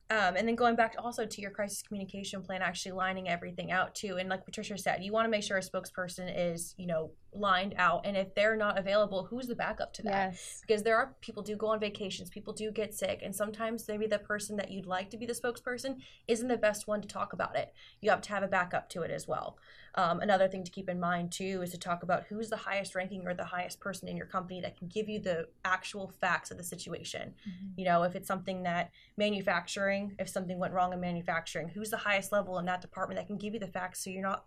Um, 0.08 0.36
and 0.36 0.46
then 0.46 0.54
going 0.54 0.76
back 0.76 0.94
also 0.98 1.26
to 1.26 1.40
your 1.40 1.50
crisis 1.50 1.82
communication 1.82 2.42
plan, 2.42 2.62
actually 2.62 2.92
lining 2.92 3.28
everything 3.28 3.72
out 3.72 3.94
too. 3.94 4.18
And 4.18 4.28
like 4.28 4.44
Patricia 4.44 4.78
said, 4.78 5.02
you 5.02 5.12
want 5.12 5.26
to 5.26 5.30
make 5.30 5.42
sure 5.42 5.56
a 5.56 5.60
spokesperson 5.60 6.32
is, 6.36 6.74
you 6.76 6.86
know, 6.86 7.10
lined 7.32 7.74
out. 7.76 8.06
And 8.06 8.16
if 8.16 8.34
they're 8.34 8.56
not 8.56 8.78
available, 8.78 9.24
who's 9.24 9.46
the 9.46 9.54
backup 9.54 9.92
to 9.94 10.02
that? 10.02 10.32
Yes. 10.32 10.60
Because 10.66 10.82
there 10.82 10.96
are 10.96 11.14
people 11.20 11.42
do 11.42 11.56
go 11.56 11.68
on 11.68 11.80
vacations, 11.80 12.30
people 12.30 12.52
do 12.52 12.70
get 12.70 12.94
sick, 12.94 13.20
and 13.22 13.34
sometimes 13.34 13.86
maybe 13.88 14.06
the 14.06 14.18
person 14.18 14.56
that 14.56 14.70
you'd 14.70 14.86
like 14.86 15.10
to 15.10 15.16
be 15.16 15.26
the 15.26 15.32
spokesperson 15.32 15.96
isn't 16.28 16.48
the 16.48 16.56
best 16.56 16.88
one 16.88 17.00
to 17.00 17.08
talk 17.08 17.32
about 17.32 17.56
it. 17.56 17.72
You 18.00 18.10
have 18.10 18.22
to 18.22 18.30
have 18.30 18.42
a 18.42 18.48
backup 18.48 18.88
to 18.90 19.02
it 19.02 19.10
as 19.10 19.28
well. 19.28 19.58
Um, 19.96 20.20
another 20.20 20.46
thing 20.46 20.62
to 20.64 20.70
keep 20.70 20.90
in 20.90 21.00
mind 21.00 21.32
too 21.32 21.62
is 21.62 21.70
to 21.70 21.78
talk 21.78 22.02
about 22.02 22.24
who's 22.24 22.50
the 22.50 22.56
highest 22.56 22.94
ranking 22.94 23.26
or 23.26 23.32
the 23.32 23.44
highest 23.44 23.80
person 23.80 24.08
in 24.08 24.16
your 24.16 24.26
company 24.26 24.60
that 24.60 24.76
can 24.76 24.88
give 24.88 25.08
you 25.08 25.18
the 25.18 25.48
actual 25.64 26.12
facts 26.20 26.50
of 26.50 26.58
the 26.58 26.64
situation. 26.64 27.34
Mm-hmm. 27.48 27.80
You 27.80 27.84
know, 27.86 28.02
if 28.02 28.14
it's 28.14 28.28
something 28.28 28.62
that 28.64 28.90
manufacturing, 29.16 30.14
if 30.18 30.28
something 30.28 30.58
went 30.58 30.74
wrong 30.74 30.92
in 30.92 31.00
manufacturing, 31.00 31.68
who's 31.68 31.90
the 31.90 31.96
highest 31.96 32.30
level 32.30 32.58
in 32.58 32.66
that 32.66 32.82
department 32.82 33.18
that 33.18 33.26
can 33.26 33.38
give 33.38 33.54
you 33.54 33.60
the 33.60 33.66
facts 33.66 34.04
so 34.04 34.10
you're 34.10 34.22
not 34.22 34.44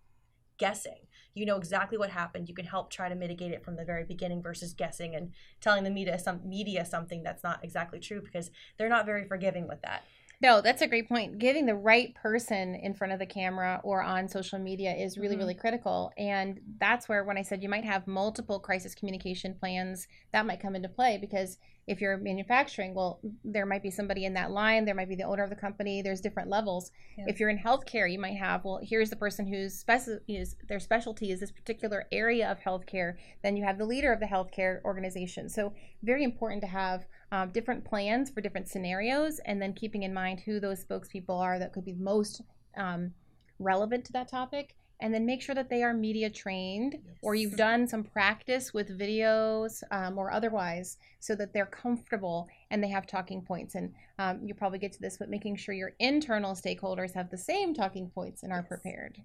guessing. 0.59 0.99
You 1.39 1.45
know 1.45 1.55
exactly 1.55 1.97
what 1.97 2.09
happened. 2.09 2.49
You 2.49 2.55
can 2.55 2.65
help 2.65 2.91
try 2.91 3.07
to 3.07 3.15
mitigate 3.15 3.53
it 3.53 3.63
from 3.63 3.77
the 3.77 3.85
very 3.85 4.03
beginning 4.03 4.43
versus 4.43 4.73
guessing 4.73 5.15
and 5.15 5.31
telling 5.61 5.85
the 5.85 5.89
media 5.89 6.19
some 6.19 6.41
media 6.43 6.85
something 6.85 7.23
that's 7.23 7.43
not 7.43 7.63
exactly 7.63 7.99
true 7.99 8.21
because 8.21 8.51
they're 8.77 8.89
not 8.89 9.05
very 9.05 9.25
forgiving 9.25 9.65
with 9.65 9.81
that. 9.83 10.03
No, 10.41 10.61
that's 10.61 10.81
a 10.81 10.87
great 10.87 11.09
point. 11.09 11.37
Getting 11.37 11.65
the 11.65 11.75
right 11.75 12.15
person 12.15 12.75
in 12.75 12.93
front 12.93 13.11
of 13.11 13.19
the 13.19 13.25
camera 13.25 13.81
or 13.83 14.01
on 14.01 14.29
social 14.29 14.57
media 14.57 14.93
is 14.93 15.17
really, 15.17 15.35
mm-hmm. 15.35 15.39
really 15.39 15.53
critical. 15.53 16.13
And 16.17 16.61
that's 16.79 17.09
where, 17.09 17.25
when 17.25 17.37
I 17.37 17.41
said 17.41 17.61
you 17.61 17.67
might 17.67 17.83
have 17.83 18.07
multiple 18.07 18.59
crisis 18.59 18.95
communication 18.95 19.53
plans, 19.53 20.07
that 20.31 20.45
might 20.45 20.61
come 20.61 20.75
into 20.75 20.87
play 20.87 21.17
because 21.17 21.57
if 21.89 21.99
you're 22.01 22.17
manufacturing, 22.17 22.93
well, 22.93 23.19
there 23.43 23.65
might 23.65 23.81
be 23.81 23.89
somebody 23.89 24.25
in 24.25 24.35
that 24.35 24.51
line, 24.51 24.85
there 24.85 24.93
might 24.93 25.09
be 25.09 25.15
the 25.15 25.23
owner 25.23 25.43
of 25.43 25.49
the 25.49 25.55
company, 25.55 26.03
there's 26.03 26.21
different 26.21 26.47
levels. 26.47 26.91
Yeah. 27.17 27.25
If 27.27 27.39
you're 27.39 27.49
in 27.49 27.57
healthcare, 27.57 28.09
you 28.09 28.19
might 28.19 28.37
have, 28.37 28.63
well, 28.63 28.79
here's 28.81 29.09
the 29.09 29.15
person 29.15 29.47
whose 29.47 29.83
speci- 29.83 30.19
is 30.27 30.55
their 30.67 30.79
specialty 30.79 31.31
is 31.31 31.39
this 31.39 31.49
particular 31.49 32.05
area 32.11 32.47
of 32.47 32.59
healthcare. 32.59 33.15
Then 33.41 33.57
you 33.57 33.65
have 33.65 33.79
the 33.79 33.87
leader 33.87 34.13
of 34.13 34.19
the 34.19 34.27
healthcare 34.27 34.83
organization. 34.83 35.49
So 35.49 35.73
very 36.03 36.23
important 36.23 36.61
to 36.61 36.67
have 36.67 37.05
um, 37.31 37.49
different 37.49 37.83
plans 37.83 38.29
for 38.29 38.41
different 38.41 38.67
scenarios, 38.67 39.39
and 39.45 39.59
then 39.59 39.73
keeping 39.73 40.03
in 40.03 40.13
mind 40.13 40.41
who 40.41 40.59
those 40.59 40.85
spokespeople 40.85 41.39
are 41.39 41.57
that 41.57 41.73
could 41.73 41.85
be 41.85 41.93
most 41.93 42.43
um, 42.77 43.13
relevant 43.57 44.05
to 44.05 44.13
that 44.13 44.29
topic 44.29 44.75
and 45.01 45.13
then 45.13 45.25
make 45.25 45.41
sure 45.41 45.55
that 45.55 45.69
they 45.69 45.83
are 45.83 45.93
media 45.93 46.29
trained 46.29 46.97
or 47.21 47.35
you've 47.35 47.55
done 47.55 47.87
some 47.87 48.03
practice 48.03 48.73
with 48.73 48.97
videos 48.97 49.81
um, 49.91 50.17
or 50.17 50.31
otherwise 50.31 50.97
so 51.19 51.35
that 51.35 51.53
they're 51.53 51.65
comfortable 51.65 52.47
and 52.71 52.83
they 52.83 52.89
have 52.89 53.07
talking 53.07 53.41
points 53.41 53.75
and 53.75 53.93
um, 54.17 54.39
you'll 54.43 54.57
probably 54.57 54.79
get 54.79 54.91
to 54.91 55.01
this 55.01 55.17
but 55.17 55.29
making 55.29 55.55
sure 55.55 55.73
your 55.73 55.93
internal 55.99 56.53
stakeholders 56.53 57.13
have 57.13 57.29
the 57.29 57.37
same 57.37 57.73
talking 57.73 58.09
points 58.09 58.43
and 58.43 58.51
are 58.51 58.59
Yes. 58.59 58.67
prepared 58.67 59.19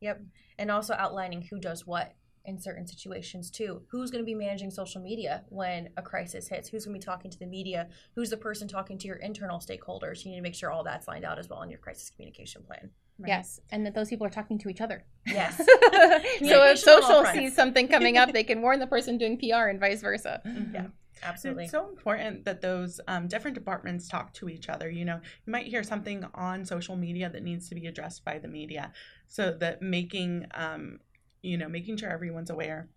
Yep. 0.00 0.22
And 0.58 0.70
also 0.70 0.94
outlining 0.94 1.42
who 1.42 1.58
does 1.58 1.86
what 1.86 2.14
in 2.44 2.60
certain 2.60 2.86
situations 2.86 3.50
too. 3.50 3.82
Who's 3.88 4.10
going 4.10 4.22
to 4.22 4.26
be 4.26 4.34
managing 4.34 4.70
social 4.70 5.00
media 5.00 5.44
when 5.48 5.88
a 5.96 6.02
crisis 6.02 6.48
hits? 6.48 6.68
Who's 6.68 6.84
going 6.84 6.94
to 6.94 7.00
be 7.00 7.04
talking 7.04 7.30
to 7.30 7.38
the 7.38 7.46
media? 7.46 7.88
Who's 8.14 8.28
the 8.28 8.36
person 8.36 8.68
talking 8.68 8.98
to 8.98 9.06
your 9.06 9.16
internal 9.16 9.58
stakeholders? 9.58 10.24
You 10.24 10.32
need 10.32 10.36
to 10.36 10.42
make 10.42 10.54
sure 10.54 10.70
all 10.70 10.84
that's 10.84 11.08
lined 11.08 11.24
out 11.24 11.38
as 11.38 11.48
well 11.48 11.62
in 11.62 11.70
your 11.70 11.78
crisis 11.78 12.10
communication 12.10 12.62
plan. 12.64 12.90
Right. 13.18 13.28
yes 13.28 13.60
and 13.70 13.86
that 13.86 13.94
those 13.94 14.08
people 14.08 14.26
are 14.26 14.30
talking 14.30 14.58
to 14.58 14.68
each 14.68 14.80
other 14.80 15.04
Yes. 15.26 15.56
so 15.56 15.64
if 15.66 16.38
Communication 16.38 16.88
on 16.88 17.02
all 17.02 17.24
social 17.24 17.32
sees 17.32 17.54
something 17.54 17.88
coming 17.88 18.18
up 18.18 18.32
they 18.32 18.44
can 18.44 18.60
warn 18.60 18.80
the 18.80 18.86
person 18.86 19.18
doing 19.18 19.38
pr 19.38 19.68
and 19.68 19.78
vice 19.78 20.00
versa 20.02 20.42
Mhm. 20.44 20.72
Yeah. 20.74 20.86
Absolutely. 21.22 21.64
It's 21.64 21.70
so 21.72 21.88
important 21.88 22.44
that 22.44 22.60
those 22.60 23.00
um, 23.06 23.28
different 23.28 23.54
departments 23.54 24.08
talk 24.08 24.34
to 24.34 24.48
each 24.48 24.68
other. 24.68 24.90
You 24.90 25.04
know, 25.04 25.20
you 25.46 25.50
might 25.50 25.66
hear 25.66 25.82
something 25.84 26.26
on 26.34 26.64
social 26.64 26.96
media 26.96 27.30
that 27.30 27.42
needs 27.42 27.68
to 27.68 27.74
be 27.76 27.86
addressed 27.86 28.24
by 28.24 28.38
the 28.38 28.48
media, 28.48 28.92
so 29.28 29.52
that 29.52 29.80
making, 29.80 30.46
um, 30.54 30.98
you 31.40 31.56
know, 31.56 31.68
making 31.68 31.96
sure 31.98 32.10
everyone's 32.10 32.50
aware 32.50 32.88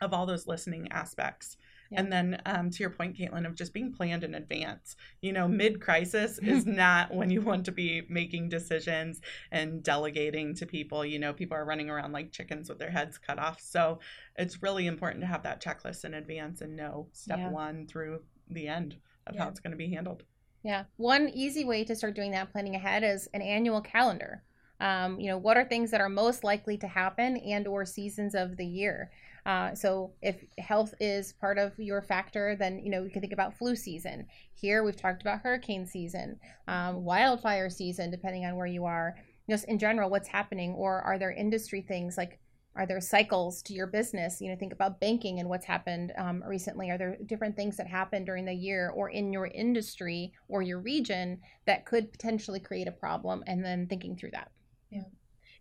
of 0.00 0.12
all 0.14 0.24
those 0.26 0.46
listening 0.46 0.88
aspects. 0.90 1.58
Yeah. 1.90 2.00
And 2.00 2.12
then 2.12 2.40
um, 2.46 2.70
to 2.70 2.78
your 2.82 2.90
point, 2.90 3.16
Caitlyn, 3.16 3.46
of 3.46 3.54
just 3.56 3.74
being 3.74 3.92
planned 3.92 4.22
in 4.22 4.34
advance. 4.34 4.94
You 5.20 5.32
know, 5.32 5.48
mid 5.48 5.80
crisis 5.80 6.38
is 6.42 6.64
not 6.66 7.12
when 7.12 7.30
you 7.30 7.40
want 7.40 7.64
to 7.66 7.72
be 7.72 8.02
making 8.08 8.48
decisions 8.48 9.20
and 9.50 9.82
delegating 9.82 10.54
to 10.56 10.66
people. 10.66 11.04
You 11.04 11.18
know, 11.18 11.32
people 11.32 11.56
are 11.56 11.64
running 11.64 11.90
around 11.90 12.12
like 12.12 12.32
chickens 12.32 12.68
with 12.68 12.78
their 12.78 12.90
heads 12.90 13.18
cut 13.18 13.38
off. 13.38 13.60
So 13.60 13.98
it's 14.36 14.62
really 14.62 14.86
important 14.86 15.20
to 15.22 15.26
have 15.26 15.42
that 15.42 15.62
checklist 15.62 16.04
in 16.04 16.14
advance 16.14 16.60
and 16.60 16.76
know 16.76 17.08
step 17.12 17.38
Yeah. 17.38 17.50
one 17.50 17.86
through 17.86 18.22
the 18.48 18.68
end 18.68 18.96
of 19.26 19.34
Yeah. 19.34 19.42
how 19.44 19.48
it's 19.48 19.60
going 19.60 19.72
to 19.72 19.76
be 19.76 19.90
handled. 19.92 20.22
Yeah. 20.62 20.84
One 20.96 21.28
easy 21.30 21.64
way 21.64 21.84
to 21.84 21.96
start 21.96 22.14
doing 22.14 22.30
that 22.32 22.52
planning 22.52 22.76
ahead 22.76 23.02
is 23.02 23.28
an 23.34 23.42
annual 23.42 23.80
calendar. 23.80 24.42
Um, 24.78 25.20
you 25.20 25.26
know, 25.28 25.38
what 25.38 25.56
are 25.56 25.64
things 25.64 25.90
that 25.90 26.00
are 26.00 26.08
most 26.08 26.42
likely 26.44 26.78
to 26.78 26.86
happen 26.86 27.36
and 27.36 27.66
or 27.66 27.84
seasons 27.84 28.34
of 28.34 28.56
the 28.56 28.64
year? 28.64 29.10
Uh, 29.46 29.74
so 29.74 30.12
if 30.22 30.44
health 30.58 30.94
is 31.00 31.32
part 31.34 31.58
of 31.58 31.78
your 31.78 32.02
factor, 32.02 32.56
then, 32.56 32.78
you 32.78 32.90
know, 32.90 33.02
you 33.02 33.10
can 33.10 33.20
think 33.20 33.32
about 33.32 33.56
flu 33.56 33.74
season. 33.74 34.26
Here 34.54 34.82
we've 34.82 34.96
talked 34.96 35.22
about 35.22 35.40
hurricane 35.40 35.86
season, 35.86 36.38
um, 36.68 37.04
wildfire 37.04 37.70
season, 37.70 38.10
depending 38.10 38.44
on 38.44 38.56
where 38.56 38.66
you 38.66 38.84
are. 38.84 39.16
Just 39.48 39.64
in 39.66 39.78
general, 39.78 40.10
what's 40.10 40.28
happening? 40.28 40.74
Or 40.74 41.00
are 41.02 41.18
there 41.18 41.32
industry 41.32 41.82
things 41.82 42.16
like 42.16 42.38
are 42.76 42.86
there 42.86 43.00
cycles 43.00 43.62
to 43.62 43.74
your 43.74 43.88
business 43.88 44.40
you 44.40 44.48
know 44.48 44.56
think 44.56 44.72
about 44.72 45.00
banking 45.00 45.40
and 45.40 45.48
what's 45.48 45.66
happened 45.66 46.12
um, 46.16 46.42
recently 46.46 46.88
are 46.88 46.96
there 46.96 47.16
different 47.26 47.56
things 47.56 47.76
that 47.76 47.88
happen 47.88 48.24
during 48.24 48.44
the 48.44 48.52
year 48.52 48.92
or 48.94 49.10
in 49.10 49.32
your 49.32 49.46
industry 49.46 50.32
or 50.48 50.62
your 50.62 50.78
region 50.78 51.40
that 51.66 51.84
could 51.84 52.12
potentially 52.12 52.60
create 52.60 52.86
a 52.86 52.92
problem 52.92 53.42
and 53.48 53.64
then 53.64 53.88
thinking 53.88 54.16
through 54.16 54.30
that 54.30 54.52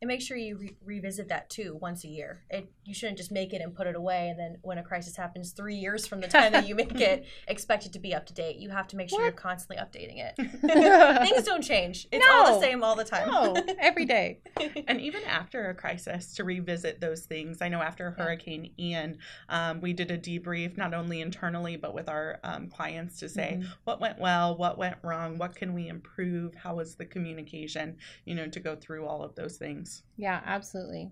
and 0.01 0.07
make 0.07 0.21
sure 0.21 0.37
you 0.37 0.57
re- 0.57 0.75
revisit 0.85 1.27
that 1.27 1.49
too 1.49 1.77
once 1.81 2.03
a 2.03 2.07
year. 2.07 2.43
It 2.49 2.71
you 2.85 2.93
shouldn't 2.93 3.17
just 3.17 3.31
make 3.31 3.53
it 3.53 3.61
and 3.61 3.75
put 3.75 3.85
it 3.87 3.95
away, 3.95 4.29
and 4.29 4.39
then 4.39 4.57
when 4.61 4.77
a 4.77 4.83
crisis 4.83 5.15
happens 5.15 5.51
three 5.51 5.75
years 5.75 6.07
from 6.07 6.21
the 6.21 6.27
time 6.27 6.51
that 6.53 6.67
you 6.67 6.73
make 6.75 6.99
it, 6.99 7.25
expect 7.47 7.85
it 7.85 7.93
to 7.93 7.99
be 7.99 8.13
up 8.15 8.25
to 8.27 8.33
date. 8.33 8.57
You 8.57 8.69
have 8.69 8.87
to 8.87 8.95
make 8.95 9.09
sure 9.09 9.21
you're 9.21 9.31
constantly 9.31 9.77
updating 9.83 10.17
it. 10.23 10.35
Things 11.29 11.43
don't 11.45 11.61
change. 11.63 12.07
It's 12.11 12.25
all 12.31 12.53
the 12.59 12.65
same 12.65 12.83
all 12.83 12.95
the 12.95 13.03
time. 13.03 13.29
no 13.29 13.55
every 13.79 14.05
day 14.05 14.39
and 14.87 14.99
even 15.01 15.21
after 15.23 15.69
a 15.69 15.73
crisis 15.75 16.33
to 16.35 16.43
revisit 16.43 16.99
those 17.01 17.21
things 17.21 17.61
i 17.61 17.67
know 17.67 17.81
after 17.81 18.13
Yeah. 18.17 18.23
hurricane 18.23 18.71
ian 18.79 19.17
um, 19.49 19.81
we 19.81 19.93
did 19.93 20.11
a 20.11 20.17
debrief 20.17 20.77
not 20.77 20.93
only 20.93 21.21
internally 21.21 21.75
but 21.75 21.93
with 21.93 22.07
our 22.09 22.39
um, 22.43 22.67
clients 22.69 23.19
to 23.19 23.29
say 23.29 23.59
Mhm. 23.61 23.67
what 23.85 23.99
went 24.01 24.19
well 24.19 24.55
what 24.57 24.77
went 24.77 24.97
wrong 25.03 25.37
what 25.37 25.55
can 25.55 25.73
we 25.73 25.87
improve 25.87 26.53
how 26.55 26.75
was 26.75 26.95
the 26.95 27.05
communication 27.05 27.97
you 28.25 28.35
know 28.35 28.47
to 28.47 28.59
go 28.59 28.75
through 28.75 29.05
all 29.05 29.23
of 29.23 29.35
those 29.35 29.57
things 29.57 29.88
yeah 30.17 30.41
absolutely. 30.45 31.11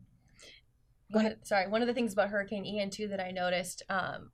One 1.09 1.25
of, 1.25 1.33
sorry, 1.43 1.67
one 1.69 1.81
of 1.81 1.87
the 1.87 1.93
things 1.93 2.11
about 2.13 2.29
Hurricane 2.29 2.65
Ian 2.65 2.89
too 2.89 3.07
that 3.07 3.19
I 3.21 3.31
noticed, 3.31 3.81
um, 3.89 4.31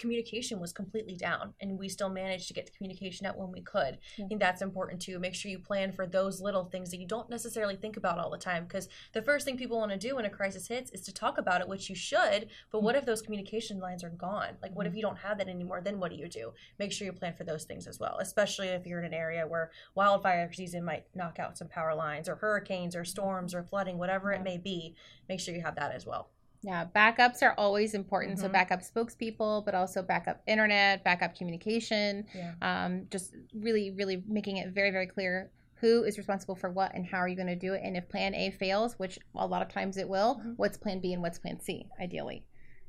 communication 0.00 0.58
was 0.58 0.72
completely 0.72 1.14
down, 1.14 1.54
and 1.60 1.78
we 1.78 1.88
still 1.88 2.08
managed 2.08 2.48
to 2.48 2.54
get 2.54 2.66
the 2.66 2.72
communication 2.72 3.26
out 3.26 3.38
when 3.38 3.52
we 3.52 3.60
could. 3.60 3.98
Yeah. 4.16 4.24
I 4.24 4.28
think 4.28 4.40
that's 4.40 4.62
important 4.62 5.00
too. 5.00 5.20
Make 5.20 5.34
sure 5.34 5.50
you 5.50 5.58
plan 5.60 5.92
for 5.92 6.06
those 6.06 6.40
little 6.40 6.64
things 6.64 6.90
that 6.90 6.98
you 6.98 7.06
don't 7.06 7.30
necessarily 7.30 7.76
think 7.76 7.96
about 7.96 8.18
all 8.18 8.30
the 8.30 8.38
time, 8.38 8.64
because 8.64 8.88
the 9.12 9.22
first 9.22 9.44
thing 9.44 9.56
people 9.56 9.78
want 9.78 9.92
to 9.92 9.98
do 9.98 10.16
when 10.16 10.24
a 10.24 10.30
crisis 10.30 10.66
hits 10.66 10.90
is 10.90 11.02
to 11.02 11.14
talk 11.14 11.38
about 11.38 11.60
it, 11.60 11.68
which 11.68 11.88
you 11.88 11.94
should. 11.94 12.48
But 12.72 12.82
what 12.82 12.94
mm-hmm. 12.94 13.00
if 13.00 13.06
those 13.06 13.22
communication 13.22 13.78
lines 13.78 14.02
are 14.02 14.10
gone? 14.10 14.56
Like, 14.62 14.74
what 14.74 14.86
if 14.86 14.90
mm-hmm. 14.90 14.96
you 14.96 15.02
don't 15.02 15.18
have 15.18 15.38
that 15.38 15.48
anymore? 15.48 15.80
Then 15.80 16.00
what 16.00 16.10
do 16.10 16.16
you 16.16 16.28
do? 16.28 16.52
Make 16.78 16.90
sure 16.90 17.04
you 17.04 17.12
plan 17.12 17.34
for 17.36 17.44
those 17.44 17.64
things 17.64 17.86
as 17.86 18.00
well, 18.00 18.16
especially 18.20 18.68
if 18.68 18.86
you're 18.86 19.00
in 19.00 19.04
an 19.04 19.14
area 19.14 19.46
where 19.46 19.70
wildfire 19.94 20.50
season 20.52 20.84
might 20.84 21.04
knock 21.14 21.38
out 21.38 21.58
some 21.58 21.68
power 21.68 21.94
lines, 21.94 22.28
or 22.28 22.36
hurricanes, 22.36 22.96
or 22.96 23.00
mm-hmm. 23.00 23.06
storms, 23.06 23.54
or 23.54 23.62
flooding, 23.62 23.98
whatever 23.98 24.32
Yeah. 24.32 24.38
it 24.38 24.44
may 24.44 24.56
be. 24.56 24.96
Make 25.28 25.40
sure 25.40 25.54
you 25.54 25.62
have 25.62 25.76
that 25.76 25.92
as 25.92 26.06
well. 26.06 26.30
Yeah, 26.62 26.84
backups 26.94 27.42
are 27.42 27.54
always 27.56 27.94
important. 27.94 28.38
So 28.38 28.48
Mhm. 28.48 28.52
backup 28.52 28.80
spokespeople, 28.80 29.64
but 29.64 29.74
also 29.74 30.02
backup 30.02 30.42
internet, 30.46 31.02
backup 31.04 31.34
communication. 31.34 32.26
Yeah. 32.34 32.54
Um, 32.60 33.06
just 33.10 33.34
really, 33.54 33.90
really 33.92 34.22
making 34.26 34.58
it 34.58 34.68
very, 34.70 34.90
very 34.90 35.06
clear 35.06 35.50
who 35.76 36.04
is 36.04 36.18
responsible 36.18 36.54
for 36.54 36.70
what 36.70 36.94
and 36.94 37.06
how 37.06 37.16
are 37.16 37.28
you 37.28 37.36
going 37.36 37.46
to 37.48 37.56
do 37.56 37.72
it. 37.72 37.80
And 37.82 37.96
if 37.96 38.06
Plan 38.10 38.34
A 38.34 38.50
fails, 38.50 38.98
which 38.98 39.18
a 39.34 39.46
lot 39.46 39.62
of 39.62 39.68
times 39.68 39.96
it 39.96 40.06
will, 40.06 40.36
Mhm. 40.36 40.58
what's 40.58 40.76
Plan 40.76 41.00
B 41.00 41.14
and 41.14 41.22
what's 41.22 41.38
Plan 41.38 41.58
C, 41.60 41.88
ideally. 41.98 42.44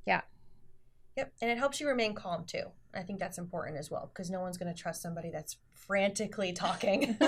Yeah. 0.05 0.21
Yep, 1.15 1.33
and 1.41 1.51
it 1.51 1.57
helps 1.57 1.79
you 1.79 1.87
remain 1.87 2.13
calm 2.13 2.45
too. 2.45 2.71
I 2.93 3.03
think 3.03 3.19
that's 3.19 3.37
important 3.37 3.77
as 3.77 3.89
well 3.89 4.07
because 4.13 4.29
no 4.29 4.41
one's 4.41 4.57
going 4.57 4.73
to 4.73 4.77
trust 4.77 5.01
somebody 5.01 5.29
that's 5.29 5.55
frantically 5.73 6.51
talking. 6.51 7.15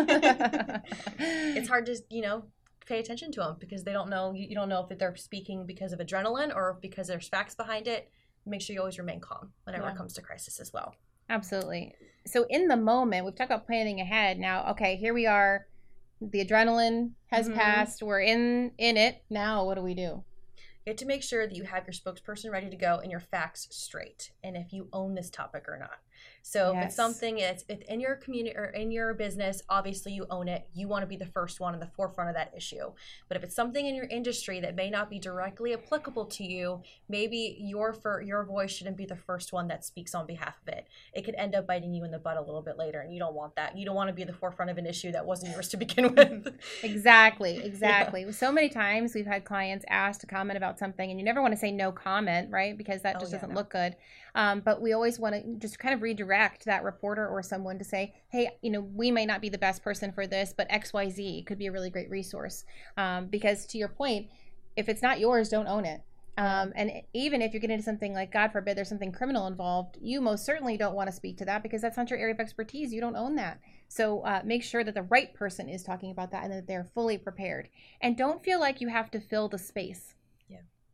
it's 1.19 1.69
hard 1.69 1.85
to, 1.85 1.97
you 2.09 2.21
know, 2.21 2.43
pay 2.85 2.99
attention 2.99 3.31
to 3.33 3.39
them 3.41 3.55
because 3.59 3.83
they 3.83 3.93
don't 3.93 4.09
know. 4.09 4.33
You, 4.33 4.47
you 4.49 4.55
don't 4.55 4.69
know 4.69 4.85
if 4.89 4.97
they're 4.97 5.15
speaking 5.15 5.65
because 5.65 5.93
of 5.93 5.99
adrenaline 5.99 6.53
or 6.55 6.77
because 6.81 7.07
there's 7.07 7.27
facts 7.27 7.55
behind 7.55 7.87
it. 7.87 8.09
Make 8.45 8.61
sure 8.61 8.73
you 8.73 8.79
always 8.79 8.99
remain 8.99 9.19
calm 9.19 9.53
whenever 9.63 9.85
Yeah. 9.85 9.91
it 9.91 9.97
comes 9.97 10.13
to 10.13 10.21
crisis 10.21 10.59
as 10.59 10.73
well. 10.73 10.95
Absolutely. 11.29 11.93
So 12.25 12.45
in 12.49 12.67
the 12.67 12.77
moment, 12.77 13.25
we've 13.25 13.35
talked 13.35 13.51
about 13.51 13.65
planning 13.65 14.01
ahead. 14.01 14.37
Now, 14.39 14.69
okay, 14.71 14.97
here 14.97 15.13
we 15.13 15.25
are. 15.25 15.67
The 16.21 16.43
adrenaline 16.45 17.11
has 17.27 17.49
Mhm. 17.49 17.55
passed. 17.55 18.03
We're 18.03 18.21
in 18.21 18.71
in 18.77 18.97
it. 18.97 19.23
Now, 19.29 19.65
what 19.65 19.75
do 19.75 19.81
we 19.81 19.93
do? 19.93 20.23
You 20.85 20.91
have 20.91 20.97
to 20.97 21.05
make 21.05 21.23
sure 21.23 21.47
that 21.47 21.55
you 21.55 21.63
have 21.63 21.85
your 21.87 21.93
spokesperson 21.93 22.51
ready 22.51 22.69
to 22.69 22.75
go 22.75 22.99
and 23.01 23.09
your 23.09 23.19
facts 23.19 23.67
straight, 23.71 24.31
and 24.43 24.57
if 24.57 24.73
you 24.73 24.89
own 24.91 25.15
this 25.15 25.29
topic 25.29 25.65
or 25.67 25.77
not. 25.77 25.99
So 26.41 26.77
if 26.77 26.87
it's 26.87 26.95
something 26.95 27.39
it's 27.39 27.63
in 27.63 28.01
your 28.01 28.15
community 28.15 28.55
or 28.55 28.65
in 28.65 28.91
your 28.91 29.13
business, 29.13 29.61
obviously 29.69 30.11
you 30.11 30.25
own 30.29 30.49
it. 30.49 30.67
You 30.73 30.89
want 30.89 31.03
to 31.03 31.07
be 31.07 31.15
the 31.15 31.25
first 31.25 31.61
one 31.61 31.73
in 31.73 31.79
the 31.79 31.89
forefront 31.95 32.29
of 32.29 32.35
that 32.35 32.53
issue. 32.55 32.91
But 33.29 33.37
if 33.37 33.43
it's 33.43 33.55
something 33.55 33.85
in 33.85 33.95
your 33.95 34.05
industry 34.05 34.59
that 34.59 34.75
may 34.75 34.89
not 34.89 35.09
be 35.09 35.19
directly 35.19 35.73
applicable 35.73 36.25
to 36.25 36.43
you, 36.43 36.81
maybe 37.07 37.57
your 37.59 37.93
for 37.93 38.21
your 38.21 38.43
voice 38.43 38.71
shouldn't 38.71 38.97
be 38.97 39.05
the 39.05 39.15
first 39.15 39.53
one 39.53 39.69
that 39.69 39.85
speaks 39.85 40.13
on 40.13 40.27
behalf 40.27 40.57
of 40.61 40.73
it. 40.73 40.87
It 41.13 41.23
could 41.23 41.35
end 41.35 41.55
up 41.55 41.65
biting 41.65 41.93
you 41.93 42.03
in 42.03 42.11
the 42.11 42.19
butt 42.19 42.37
a 42.37 42.41
little 42.41 42.61
bit 42.61 42.77
later, 42.77 42.99
and 42.99 43.13
you 43.13 43.19
don't 43.19 43.35
want 43.35 43.55
that. 43.55 43.77
You 43.77 43.85
don't 43.85 43.95
want 43.95 44.09
to 44.09 44.13
be 44.13 44.25
the 44.25 44.33
forefront 44.33 44.69
of 44.69 44.77
an 44.77 44.85
issue 44.85 45.13
that 45.13 45.25
wasn't 45.25 45.53
yours 45.53 45.69
to 45.69 45.77
begin 45.77 46.13
with. 46.15 46.53
Exactly, 46.83 47.63
exactly. 47.63 48.29
So 48.33 48.51
many 48.51 48.67
times 48.67 49.15
we've 49.15 49.25
had 49.25 49.45
clients 49.45 49.85
ask 49.89 50.19
to 50.21 50.27
comment 50.27 50.57
about 50.57 50.72
something, 50.79 51.09
and 51.09 51.19
you 51.19 51.25
never 51.25 51.41
want 51.41 51.53
to 51.53 51.59
say 51.59 51.71
no 51.71 51.91
comment, 51.91 52.49
right? 52.51 52.77
Because 52.77 53.01
that 53.01 53.15
Oh, 53.15 53.19
just 53.19 53.31
yeah, 53.31 53.37
doesn't 53.37 53.49
no. 53.53 53.55
look 53.55 53.69
good. 53.69 53.95
Um, 54.35 54.61
but 54.61 54.81
we 54.81 54.93
always 54.93 55.19
want 55.19 55.35
to 55.35 55.55
just 55.59 55.79
kind 55.79 55.93
of 55.93 56.01
redirect 56.01 56.65
that 56.65 56.83
reporter 56.83 57.27
or 57.27 57.43
someone 57.43 57.77
to 57.77 57.83
say, 57.83 58.13
hey, 58.29 58.49
you 58.61 58.71
know, 58.71 58.81
we 58.81 59.11
may 59.11 59.25
not 59.25 59.41
be 59.41 59.49
the 59.49 59.57
best 59.57 59.83
person 59.83 60.11
for 60.11 60.25
this, 60.27 60.53
but 60.55 60.69
XYZ 60.69 61.45
could 61.45 61.57
be 61.57 61.67
a 61.67 61.71
really 61.71 61.89
great 61.89 62.09
resource. 62.09 62.65
Um, 62.97 63.27
because 63.27 63.65
to 63.67 63.77
your 63.77 63.89
point, 63.89 64.27
if 64.75 64.89
it's 64.89 65.01
not 65.01 65.19
yours, 65.19 65.49
don't 65.49 65.67
own 65.67 65.85
it. 65.85 66.01
Um, 66.35 66.73
and 66.75 66.91
even 67.13 67.43
if 67.43 67.53
you 67.53 67.59
get 67.59 67.69
into 67.69 67.83
something 67.83 68.11
like, 68.13 68.31
God 68.31 68.51
forbid, 68.51 68.75
there's 68.75 68.89
something 68.89 69.11
criminal 69.11 69.45
involved, 69.45 69.99
you 70.01 70.19
most 70.19 70.45
certainly 70.45 70.77
don't 70.77 70.95
want 70.95 71.07
to 71.07 71.15
speak 71.15 71.37
to 71.37 71.45
that 71.45 71.61
because 71.61 71.81
that's 71.81 71.95
not 71.95 72.09
your 72.09 72.17
area 72.17 72.33
of 72.33 72.39
expertise. 72.39 72.91
You 72.91 73.01
don't 73.01 73.15
own 73.15 73.35
that. 73.35 73.59
So 73.87 74.21
uh, 74.21 74.41
make 74.43 74.63
sure 74.63 74.83
that 74.83 74.95
the 74.95 75.03
right 75.03 75.31
person 75.35 75.69
is 75.69 75.83
talking 75.83 76.09
about 76.09 76.31
that 76.31 76.43
and 76.43 76.51
that 76.51 76.65
they're 76.65 76.89
fully 76.95 77.19
prepared. 77.19 77.69
And 78.01 78.17
don't 78.17 78.43
feel 78.43 78.59
like 78.59 78.81
you 78.81 78.87
have 78.87 79.11
to 79.11 79.19
fill 79.19 79.47
the 79.47 79.59
space. 79.59 80.15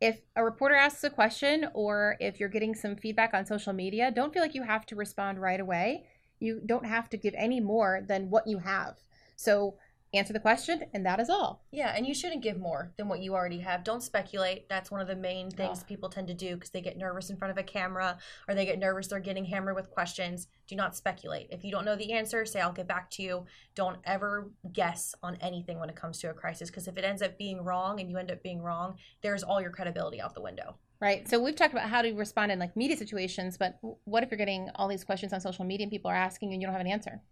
If 0.00 0.20
a 0.34 0.42
reporter 0.42 0.74
asks 0.74 1.04
a 1.04 1.10
question 1.10 1.68
or 1.74 2.16
if 2.20 2.40
you're 2.40 2.48
getting 2.48 2.74
some 2.74 2.96
feedback 2.96 3.34
on 3.34 3.44
social 3.44 3.72
media, 3.72 4.10
don't 4.10 4.32
feel 4.32 4.42
like 4.42 4.54
you 4.54 4.62
have 4.62 4.86
to 4.86 4.96
respond 4.96 5.40
right 5.40 5.60
away. 5.60 6.06
You 6.38 6.62
don't 6.64 6.86
have 6.86 7.10
to 7.10 7.18
give 7.18 7.34
any 7.36 7.60
more 7.60 8.02
than 8.06 8.30
what 8.30 8.46
you 8.46 8.58
have. 8.58 8.96
So 9.36 9.76
answer 10.12 10.32
the 10.32 10.40
question 10.40 10.84
and 10.92 11.06
that 11.06 11.20
is 11.20 11.30
all. 11.30 11.64
Yeah 11.70 11.94
and 11.96 12.06
you 12.06 12.14
shouldn't 12.14 12.42
give 12.42 12.58
more 12.58 12.92
than 12.96 13.08
what 13.08 13.20
you 13.20 13.34
already 13.34 13.60
have. 13.60 13.84
Don't 13.84 14.02
speculate. 14.02 14.68
That's 14.68 14.90
one 14.90 15.00
of 15.00 15.08
the 15.08 15.16
main 15.16 15.50
things 15.50 15.80
oh. 15.80 15.84
people 15.86 16.08
tend 16.08 16.28
to 16.28 16.34
do 16.34 16.54
because 16.54 16.70
they 16.70 16.80
get 16.80 16.96
nervous 16.96 17.30
in 17.30 17.36
front 17.36 17.52
of 17.52 17.58
a 17.58 17.62
camera 17.62 18.18
or 18.48 18.54
they 18.54 18.66
get 18.66 18.78
nervous 18.78 19.08
they're 19.08 19.20
getting 19.20 19.44
hammered 19.44 19.76
with 19.76 19.90
questions. 19.90 20.48
Do 20.66 20.76
not 20.76 20.96
speculate. 20.96 21.48
If 21.50 21.64
you 21.64 21.70
don't 21.70 21.84
know 21.84 21.96
the 21.96 22.12
answer 22.12 22.44
say 22.44 22.60
i'll 22.60 22.72
get 22.72 22.88
back 22.88 23.10
to 23.12 23.22
you. 23.22 23.46
Don't 23.74 23.98
ever 24.04 24.50
guess 24.72 25.14
on 25.22 25.36
anything 25.36 25.78
when 25.78 25.90
it 25.90 25.96
comes 25.96 26.18
to 26.18 26.30
a 26.30 26.34
crisis 26.34 26.70
because 26.70 26.88
if 26.88 26.96
it 26.96 27.04
ends 27.04 27.22
up 27.22 27.38
being 27.38 27.62
wrong 27.62 28.00
and 28.00 28.10
you 28.10 28.16
end 28.16 28.30
up 28.30 28.42
being 28.42 28.62
wrong 28.62 28.96
there's 29.22 29.42
all 29.42 29.60
your 29.60 29.70
credibility 29.70 30.20
out 30.20 30.34
the 30.34 30.42
window. 30.42 30.76
Right. 31.00 31.26
So 31.26 31.40
we've 31.40 31.56
talked 31.56 31.72
about 31.72 31.88
how 31.88 32.02
to 32.02 32.12
respond 32.12 32.52
in 32.52 32.58
like 32.58 32.76
media 32.76 32.96
situations, 32.96 33.56
but 33.56 33.78
what 34.04 34.22
if 34.22 34.30
you're 34.30 34.38
getting 34.38 34.68
all 34.74 34.86
these 34.86 35.02
questions 35.02 35.32
on 35.32 35.40
social 35.40 35.64
media 35.64 35.84
and 35.84 35.90
people 35.90 36.10
are 36.10 36.14
asking 36.14 36.50
you 36.50 36.54
and 36.54 36.62
you 36.62 36.66
don't 36.66 36.74
have 36.74 36.84
an 36.84 36.92
answer? 36.92 37.22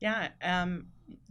Yeah. 0.00 0.28
Um, 0.42 0.86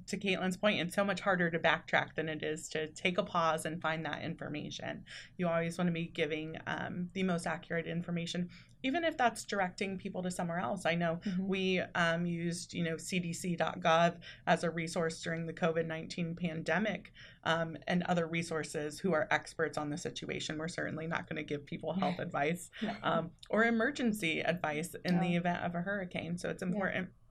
to 0.08 0.18
Caitlyn's 0.18 0.58
point, 0.58 0.80
it's 0.80 0.96
so 0.96 1.04
much 1.04 1.22
harder 1.22 1.50
to 1.50 1.60
backtrack 1.60 2.14
than 2.16 2.30
it 2.30 2.44
is 2.44 2.70
to 2.70 2.88
take 2.88 3.18
a 3.18 3.24
pause 3.24 3.66
and 3.66 3.82
find 3.82 4.06
that 4.06 4.22
information. 4.22 5.04
You 5.38 5.48
always 5.48 5.78
want 5.78 5.88
to 5.88 5.94
be 5.94 6.06
giving 6.06 6.58
um, 6.68 7.10
the 7.14 7.24
most 7.24 7.48
accurate 7.48 7.88
information, 7.88 8.50
even 8.84 9.04
if 9.04 9.18
that's 9.18 9.44
directing 9.46 9.98
people 9.98 10.22
to 10.22 10.30
somewhere 10.30 10.60
else. 10.60 10.86
I 10.86 10.94
know 10.94 11.20
mm-hmm. 11.26 11.48
we 11.48 11.80
um, 11.96 12.26
used, 12.28 12.74
you 12.74 12.84
know, 12.84 12.96
CDC.gov 12.96 14.18
as 14.46 14.64
a 14.64 14.70
resource 14.70 15.22
during 15.24 15.48
the 15.48 15.54
COVID 15.54 15.88
19 15.88 16.36
pandemic 16.36 17.12
um, 17.44 17.76
and 17.88 18.04
other 18.04 18.28
resources 18.28 19.00
who 19.00 19.12
are 19.12 19.28
experts 19.32 19.76
on 19.76 19.90
the 19.90 19.98
situation. 19.98 20.60
We're 20.60 20.68
certainly 20.68 21.08
not 21.08 21.28
going 21.28 21.38
to 21.38 21.44
give 21.44 21.66
people 21.66 21.94
health 22.00 22.20
advice 22.20 22.70
um, 23.02 23.32
or 23.50 23.64
emergency 23.64 24.42
advice 24.42 24.96
in 25.04 25.20
the 25.20 25.36
event 25.36 25.64
of 25.64 25.74
a 25.74 25.82
hurricane. 25.82 26.38
So 26.38 26.50
it's 26.50 26.62
important. 26.62 27.08
Yeah 27.10 27.22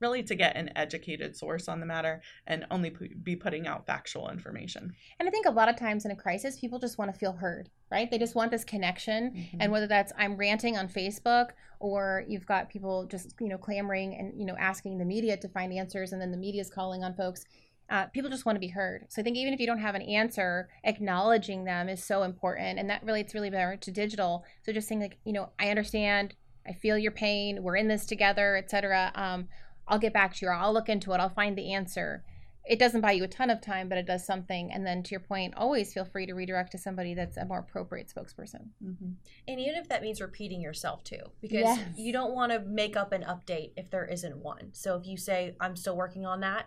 really 0.00 0.22
to 0.22 0.34
get 0.34 0.56
an 0.56 0.70
educated 0.76 1.36
source 1.36 1.68
on 1.68 1.80
the 1.80 1.86
matter 1.86 2.22
and 2.46 2.66
only 2.70 2.90
p- 2.90 3.14
be 3.22 3.36
putting 3.36 3.66
out 3.66 3.86
factual 3.86 4.30
information. 4.30 4.92
And 5.18 5.28
I 5.28 5.30
think 5.30 5.46
a 5.46 5.50
lot 5.50 5.68
of 5.68 5.76
times 5.76 6.04
in 6.04 6.10
a 6.10 6.16
crisis, 6.16 6.58
people 6.58 6.78
just 6.78 6.98
want 6.98 7.12
to 7.12 7.18
feel 7.18 7.32
heard, 7.32 7.68
right? 7.90 8.10
They 8.10 8.18
just 8.18 8.34
want 8.34 8.50
this 8.50 8.64
connection. 8.64 9.32
Mm-hmm. 9.32 9.56
And 9.60 9.72
whether 9.72 9.86
that's 9.86 10.12
I'm 10.18 10.36
ranting 10.36 10.76
on 10.76 10.88
Facebook 10.88 11.50
or 11.78 12.24
you've 12.28 12.46
got 12.46 12.70
people 12.70 13.06
just, 13.06 13.34
you 13.40 13.48
know, 13.48 13.58
clamoring 13.58 14.14
and, 14.14 14.38
you 14.38 14.46
know, 14.46 14.56
asking 14.58 14.98
the 14.98 15.04
media 15.04 15.36
to 15.36 15.48
find 15.48 15.72
answers 15.72 16.12
and 16.12 16.20
then 16.20 16.30
the 16.30 16.38
media 16.38 16.60
is 16.60 16.70
calling 16.70 17.04
on 17.04 17.14
folks. 17.14 17.44
Uh, 17.90 18.06
people 18.06 18.30
just 18.30 18.46
want 18.46 18.54
to 18.54 18.60
be 18.60 18.68
heard. 18.68 19.04
So 19.08 19.20
I 19.20 19.24
think 19.24 19.36
even 19.36 19.52
if 19.52 19.58
you 19.58 19.66
don't 19.66 19.80
have 19.80 19.96
an 19.96 20.02
answer, 20.02 20.68
acknowledging 20.84 21.64
them 21.64 21.88
is 21.88 22.04
so 22.04 22.22
important, 22.22 22.78
and 22.78 22.88
that 22.88 23.02
relates 23.02 23.34
really 23.34 23.50
better 23.50 23.76
to 23.76 23.90
digital. 23.90 24.44
So 24.64 24.72
just 24.72 24.86
saying 24.86 25.00
like, 25.00 25.18
you 25.24 25.32
know, 25.32 25.48
I 25.58 25.70
understand, 25.70 26.36
I 26.64 26.72
feel 26.72 26.96
your 26.96 27.10
pain, 27.10 27.64
we're 27.64 27.74
in 27.74 27.88
this 27.88 28.06
together, 28.06 28.56
etc. 28.56 29.10
Um, 29.16 29.48
I'll 29.90 29.98
get 29.98 30.14
back 30.14 30.34
to 30.36 30.46
you 30.46 30.50
or 30.50 30.54
I'll 30.54 30.72
look 30.72 30.88
into 30.88 31.12
it. 31.12 31.20
I'll 31.20 31.28
find 31.28 31.58
the 31.58 31.74
answer. 31.74 32.24
It 32.64 32.78
doesn't 32.78 33.00
buy 33.00 33.12
you 33.12 33.24
a 33.24 33.28
ton 33.28 33.50
of 33.50 33.60
time, 33.60 33.88
but 33.88 33.98
it 33.98 34.06
does 34.06 34.24
something. 34.24 34.70
And 34.72 34.86
then 34.86 35.02
to 35.02 35.10
your 35.10 35.20
point, 35.20 35.54
always 35.56 35.92
feel 35.92 36.04
free 36.04 36.26
to 36.26 36.34
redirect 36.34 36.72
to 36.72 36.78
somebody 36.78 37.14
that's 37.14 37.36
a 37.36 37.44
more 37.44 37.58
appropriate 37.58 38.12
spokesperson. 38.14 38.68
Mm-hmm. 38.84 39.12
And 39.48 39.60
even 39.60 39.74
if 39.74 39.88
that 39.88 40.02
means 40.02 40.20
repeating 40.20 40.60
yourself 40.60 41.02
too, 41.02 41.22
because 41.40 41.62
yes. 41.62 41.80
you 41.96 42.12
don't 42.12 42.34
want 42.34 42.52
to 42.52 42.60
make 42.60 42.96
up 42.96 43.12
an 43.12 43.22
update 43.22 43.72
if 43.76 43.90
there 43.90 44.04
isn't 44.04 44.36
one. 44.36 44.68
So 44.72 44.96
if 44.96 45.06
you 45.06 45.16
say, 45.16 45.56
I'm 45.60 45.74
still 45.74 45.96
working 45.96 46.26
on 46.26 46.40
that, 46.40 46.66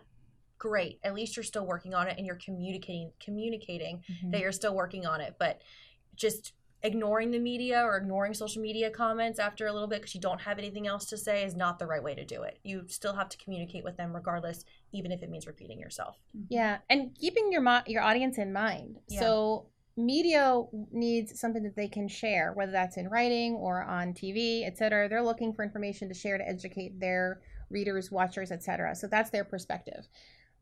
great. 0.58 1.00
At 1.03 1.13
least 1.13 1.38
you're 1.38 1.44
still 1.44 1.65
working 1.65 1.94
on 1.94 2.08
it 2.08 2.18
and 2.18 2.25
you're 2.25 2.39
communicating 2.44 3.12
communicating 3.20 4.01
mm-hmm. 4.10 4.32
that 4.32 4.42
you're 4.42 4.51
still 4.51 4.75
working 4.75 5.06
on 5.06 5.22
it. 5.22 5.36
But 5.38 5.62
just 6.15 6.53
ignoring 6.84 7.32
the 7.32 7.40
media 7.40 7.82
or 7.82 7.96
ignoring 7.96 8.34
social 8.34 8.62
media 8.62 8.90
comments 8.90 9.40
after 9.40 9.68
a 9.68 9.74
little 9.74 9.88
bit 9.88 10.02
because 10.02 10.13
you 10.13 10.20
don't 10.20 10.42
have 10.42 10.60
anything 10.60 10.86
else 10.86 11.06
to 11.06 11.18
say 11.18 11.44
is 11.44 11.56
not 11.56 11.80
the 11.80 11.88
right 11.88 12.04
way 12.04 12.13
to 12.13 12.25
do 12.25 12.44
it. 12.44 12.60
You 12.63 12.84
still 12.88 13.13
have 13.13 13.30
to 13.30 13.38
communicate 13.38 13.86
with 13.86 13.96
them 13.96 14.13
regardless, 14.13 14.66
even 14.92 15.12
if 15.12 15.24
it 15.24 15.30
means 15.30 15.48
repeating 15.48 15.80
yourself. 15.80 16.18
Mm-hmm. 16.36 16.46
Yeah, 16.50 16.80
and 16.90 17.16
keeping 17.16 17.52
your 17.52 17.62
mo- 17.62 17.84
your 17.88 18.04
audience 18.04 18.38
in 18.38 18.52
mind. 18.52 19.00
Yeah. 19.08 19.22
So 19.22 19.68
media 19.96 20.62
needs 20.92 21.40
something 21.40 21.63
that 21.63 21.75
they 21.75 21.88
can 21.88 22.08
share, 22.08 22.52
whether 22.54 22.72
that's 22.72 22.98
in 22.98 23.08
writing 23.08 23.54
or 23.54 23.84
on 23.84 24.13
TV, 24.13 24.68
etc. 24.68 25.08
They're 25.08 25.24
looking 25.24 25.54
for 25.54 25.63
information 25.63 26.10
to 26.10 26.13
share 26.13 26.38
to 26.38 26.48
educate 26.48 27.00
their 27.00 27.42
readers, 27.70 28.12
watchers, 28.12 28.51
etc. 28.51 28.96
So 28.96 29.07
that's 29.07 29.29
their 29.29 29.46
perspective. 29.46 30.07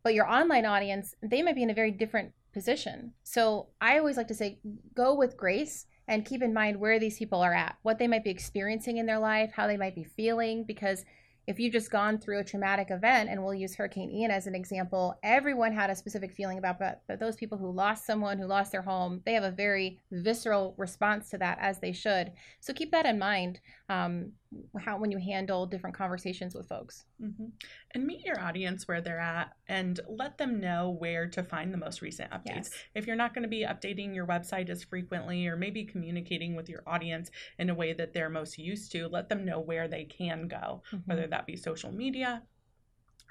But 0.04 0.14
your 0.14 0.28
online 0.28 0.66
audience, 0.66 1.16
they 1.24 1.42
might 1.42 1.56
be 1.56 1.64
in 1.64 1.70
a 1.70 1.76
very 1.76 1.92
different 1.92 2.34
position. 2.54 3.14
So 3.24 3.68
I 3.80 3.98
always 3.98 4.18
like 4.18 4.28
to 4.28 4.34
say, 4.34 4.60
go 4.94 5.16
with 5.16 5.38
grace 5.38 5.86
and 6.12 6.26
keep 6.26 6.44
in 6.44 6.54
mind 6.54 6.78
where 6.78 7.00
these 7.00 7.18
people 7.18 7.40
are 7.42 7.54
at, 7.54 7.78
what 7.84 7.98
they 7.98 8.06
might 8.06 8.26
be 8.26 8.30
experiencing 8.30 8.98
in 8.98 9.06
their 9.06 9.18
life, 9.18 9.54
how 9.56 9.66
they 9.66 9.78
might 9.78 9.96
be 9.96 10.04
feeling, 10.04 10.66
because 10.66 11.06
if 11.48 11.58
you've 11.58 11.72
just 11.72 11.90
gone 11.90 12.18
through 12.18 12.40
a 12.40 12.44
traumatic 12.44 12.92
event, 12.92 13.30
and 13.30 13.42
we'll 13.42 13.54
use 13.54 13.74
Hurricane 13.74 14.12
Ian 14.12 14.30
as 14.30 14.46
an 14.46 14.54
example, 14.54 15.18
everyone 15.24 15.72
had 15.72 15.90
a 15.90 15.96
specific 15.96 16.34
feeling 16.34 16.58
about 16.58 16.80
but, 16.80 17.02
but 17.08 17.18
those 17.18 17.38
people 17.38 17.58
who 17.58 17.72
lost 17.72 18.06
someone, 18.06 18.38
who 18.38 18.46
lost 18.46 18.74
their 18.74 18.82
home, 18.82 19.22
they 19.26 19.32
have 19.32 19.46
a 19.46 19.52
very 19.52 20.00
visceral 20.12 20.76
response 20.78 21.30
to 21.30 21.38
that, 21.38 21.58
as 21.62 21.80
they 21.80 21.94
should. 21.94 22.34
So 22.60 22.74
keep 22.74 22.92
that 22.92 23.06
in 23.06 23.18
mind 23.18 23.62
um, 23.88 24.34
how 24.80 24.98
when 24.98 25.12
you 25.12 25.18
handle 25.18 25.66
different 25.66 25.96
conversations 25.96 26.56
with 26.56 26.68
folks. 26.68 27.06
Mm-hmm. 27.22 27.46
And 27.94 28.06
meet 28.06 28.26
your 28.26 28.40
audience 28.40 28.88
where 28.88 29.02
they're 29.02 29.20
at, 29.20 29.54
and 29.68 30.00
let 30.08 30.38
them 30.38 30.60
know 30.60 30.96
where 30.98 31.28
to 31.30 31.44
find 31.44 31.74
the 31.74 31.78
most 31.78 32.02
recent 32.02 32.32
updates. 32.32 32.46
Yes. 32.46 32.70
If 32.96 33.08
you're 33.08 33.16
not 33.16 33.34
going 33.34 33.44
to 33.44 33.50
be 33.50 33.66
updating 33.66 34.14
your 34.14 34.28
website 34.28 34.70
as 34.70 34.84
frequently, 34.84 35.48
or 35.48 35.56
maybe 35.56 35.86
communicating 35.86 36.56
with 36.56 36.70
your 36.70 36.84
audience 36.88 37.30
in 37.60 37.70
a 37.70 37.76
way 37.76 37.94
that 37.94 38.14
they're 38.14 38.30
most 38.30 38.58
used 38.58 38.92
to, 38.94 39.08
let 39.08 39.30
them 39.30 39.46
know 39.46 39.60
where 39.60 39.88
they 39.88 40.06
can 40.06 40.48
go, 40.48 40.84
mm-hmm. 40.92 40.98
whether 41.06 41.28
that 41.28 41.46
be 41.46 41.56
social 41.56 41.92
media 41.92 42.44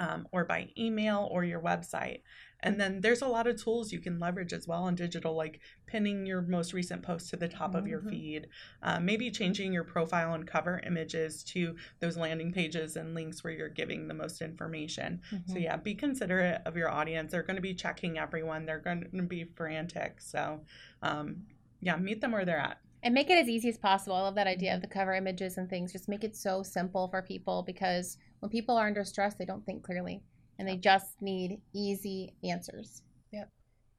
um, 0.01 0.27
or 0.33 0.45
by 0.45 0.69
email 0.77 1.29
or 1.31 1.45
your 1.45 1.61
website. 1.61 2.23
And 2.63 2.79
then 2.79 3.01
there's 3.01 3.23
a 3.23 3.29
lot 3.29 3.47
of 3.47 3.63
tools 3.63 3.93
you 3.93 4.01
can 4.01 4.19
leverage 4.19 4.53
as 4.53 4.67
well 4.67 4.83
on 4.85 4.95
digital, 4.95 5.35
like 5.35 5.61
pinning 5.87 6.27
your 6.27 6.43
most 6.43 6.73
recent 6.73 7.03
post 7.03 7.31
to 7.31 7.37
the 7.37 7.49
top 7.49 7.71
mm-hmm. 7.71 7.79
of 7.79 7.87
your 7.87 8.01
mm-hmm. 8.01 8.11
feed, 8.11 8.49
uh, 8.83 9.01
maybe 9.01 9.31
changing 9.31 9.73
your 9.73 9.85
profile 9.85 10.35
and 10.35 10.47
cover 10.47 10.81
images 10.85 11.43
to 11.45 11.77
those 12.01 12.17
landing 12.17 12.53
pages 12.53 12.97
and 12.97 13.15
links 13.15 13.45
where 13.45 13.53
you're 13.53 13.69
giving 13.69 14.09
the 14.09 14.15
most 14.15 14.43
information. 14.43 15.21
Mm-hmm. 15.33 15.53
So, 15.53 15.59
yeah, 15.59 15.77
be 15.77 15.95
considerate 15.95 16.61
of 16.67 16.77
your 16.77 16.91
audience. 16.91 17.33
They're 17.33 17.43
going 17.43 17.57
to 17.57 17.63
be 17.63 17.75
checking 17.75 18.19
everyone, 18.19 18.67
they're 18.67 18.79
going 18.79 19.07
to 19.15 19.23
be 19.23 19.45
frantic. 19.45 20.21
So, 20.21 20.61
um, 21.03 21.45
yeah, 21.81 21.97
meet 21.97 22.21
them 22.21 22.33
where 22.33 22.45
they're 22.45 22.59
at 22.59 22.79
and 23.03 23.15
make 23.15 23.31
it 23.31 23.39
as 23.39 23.49
easy 23.49 23.69
as 23.69 23.79
possible. 23.79 24.15
I 24.17 24.21
love 24.21 24.35
that 24.35 24.47
idea 24.47 24.75
of 24.75 24.83
the 24.83 24.87
cover 24.87 25.15
images 25.15 25.57
and 25.57 25.69
things. 25.71 25.93
Just 25.93 26.09
make 26.09 26.23
it 26.23 26.37
so 26.37 26.63
simple 26.63 27.09
for 27.09 27.23
people 27.23 27.63
because 27.63 28.19
when 28.40 28.50
people 28.50 28.76
are 28.76 28.87
under 28.87 29.05
stress, 29.05 29.35
they 29.35 29.44
don't 29.44 29.64
think 29.64 29.83
clearly 29.83 30.22
and 30.59 30.68
they 30.68 30.76
just 30.76 31.22
need 31.22 31.61
easy 31.74 32.35
answers. 32.44 33.03
Yep. 33.33 33.50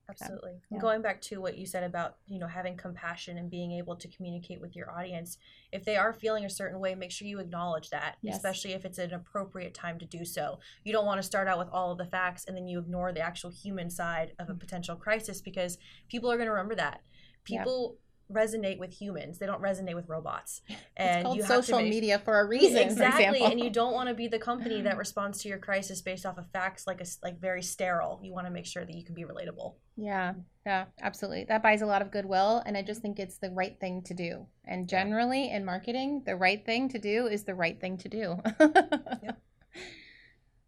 Absolutely. 0.10 0.62
Yeah. 0.70 0.80
Going 0.80 1.02
back 1.02 1.22
to 1.24 1.40
what 1.40 1.58
you 1.58 1.66
said 1.66 1.84
about, 1.84 2.18
you 2.28 2.38
know, 2.38 2.48
having 2.48 2.76
compassion 2.76 3.38
and 3.38 3.50
being 3.50 3.72
able 3.72 3.96
to 3.96 4.08
communicate 4.10 4.60
with 4.60 4.76
your 4.76 4.92
audience, 4.92 5.38
if 5.72 5.86
they 5.86 5.96
are 5.96 6.14
feeling 6.14 6.46
a 6.46 6.50
certain 6.50 6.80
way, 6.80 6.94
make 6.94 7.12
sure 7.12 7.28
you 7.28 7.40
acknowledge 7.40 7.90
that, 7.92 8.18
yes. 8.22 8.36
especially 8.36 8.74
if 8.74 8.84
it's 8.84 8.98
an 8.98 9.14
appropriate 9.14 9.74
time 9.74 9.98
to 10.00 10.06
do 10.06 10.26
so. 10.26 10.60
You 10.84 10.92
don't 10.92 11.06
want 11.06 11.20
to 11.20 11.26
start 11.26 11.48
out 11.48 11.58
with 11.58 11.70
all 11.72 11.92
of 11.92 11.98
the 11.98 12.06
facts 12.06 12.46
and 12.48 12.56
then 12.56 12.68
you 12.68 12.80
ignore 12.80 13.14
the 13.14 13.22
actual 13.22 13.50
human 13.50 13.90
side 13.90 14.34
of 14.38 14.50
a 14.50 14.52
mm-hmm. 14.52 14.60
potential 14.60 14.96
crisis 14.96 15.42
because 15.42 15.78
people 16.10 16.32
are 16.32 16.36
going 16.36 16.48
to 16.48 16.52
remember 16.52 16.76
that. 16.76 17.02
People 17.44 17.98
resonate 18.34 18.80
with 18.80 18.94
humans. 18.94 19.38
They 19.38 19.46
don't 19.46 19.62
resonate 19.62 19.96
with 19.96 20.10
robots. 20.10 20.62
And 20.98 21.26
it's 21.26 21.48
called 21.48 21.64
social 21.64 21.80
make, 21.80 21.90
media 21.90 22.20
for 22.20 22.42
a 22.42 22.46
reason. 22.46 22.78
Exactly, 22.78 23.42
and 23.42 23.60
you 23.60 23.72
don't 23.72 23.94
want 23.94 24.10
to 24.10 24.14
be 24.14 24.28
the 24.28 24.38
company 24.38 24.82
that 24.82 24.98
responds 25.06 25.42
to 25.42 25.50
your 25.50 25.58
crisis 25.58 26.00
based 26.02 26.28
off 26.28 26.38
of 26.38 26.48
facts, 26.52 26.86
like 26.86 27.02
a 27.02 27.06
like 27.24 27.40
very 27.40 27.64
sterile. 27.64 28.20
You 28.22 28.34
want 28.34 28.46
to 28.46 28.52
make 28.52 28.68
sure 28.68 28.86
that 28.86 28.94
you 28.94 29.04
can 29.04 29.16
be 29.16 29.24
relatable. 29.24 29.74
Yeah, 29.98 30.34
yeah, 30.66 30.86
absolutely. 31.02 31.46
That 31.46 31.64
buys 31.64 31.82
a 31.82 31.88
lot 31.88 32.04
of 32.04 32.12
goodwill, 32.12 32.62
and 32.66 32.78
I 32.78 32.84
just 32.84 33.02
think 33.02 33.18
it's 33.18 33.38
the 33.38 33.50
right 33.50 33.80
thing 33.80 34.04
to 34.04 34.14
do. 34.14 34.46
And 34.66 34.88
generally, 34.88 35.50
in 35.50 35.66
marketing, 35.66 36.22
the 36.26 36.36
right 36.36 36.64
thing 36.64 36.90
to 36.90 37.00
do 37.00 37.26
is 37.26 37.46
the 37.46 37.56
right 37.56 37.80
thing 37.82 37.98
to 37.98 38.10
do. 38.10 38.38
yep. 38.60 39.42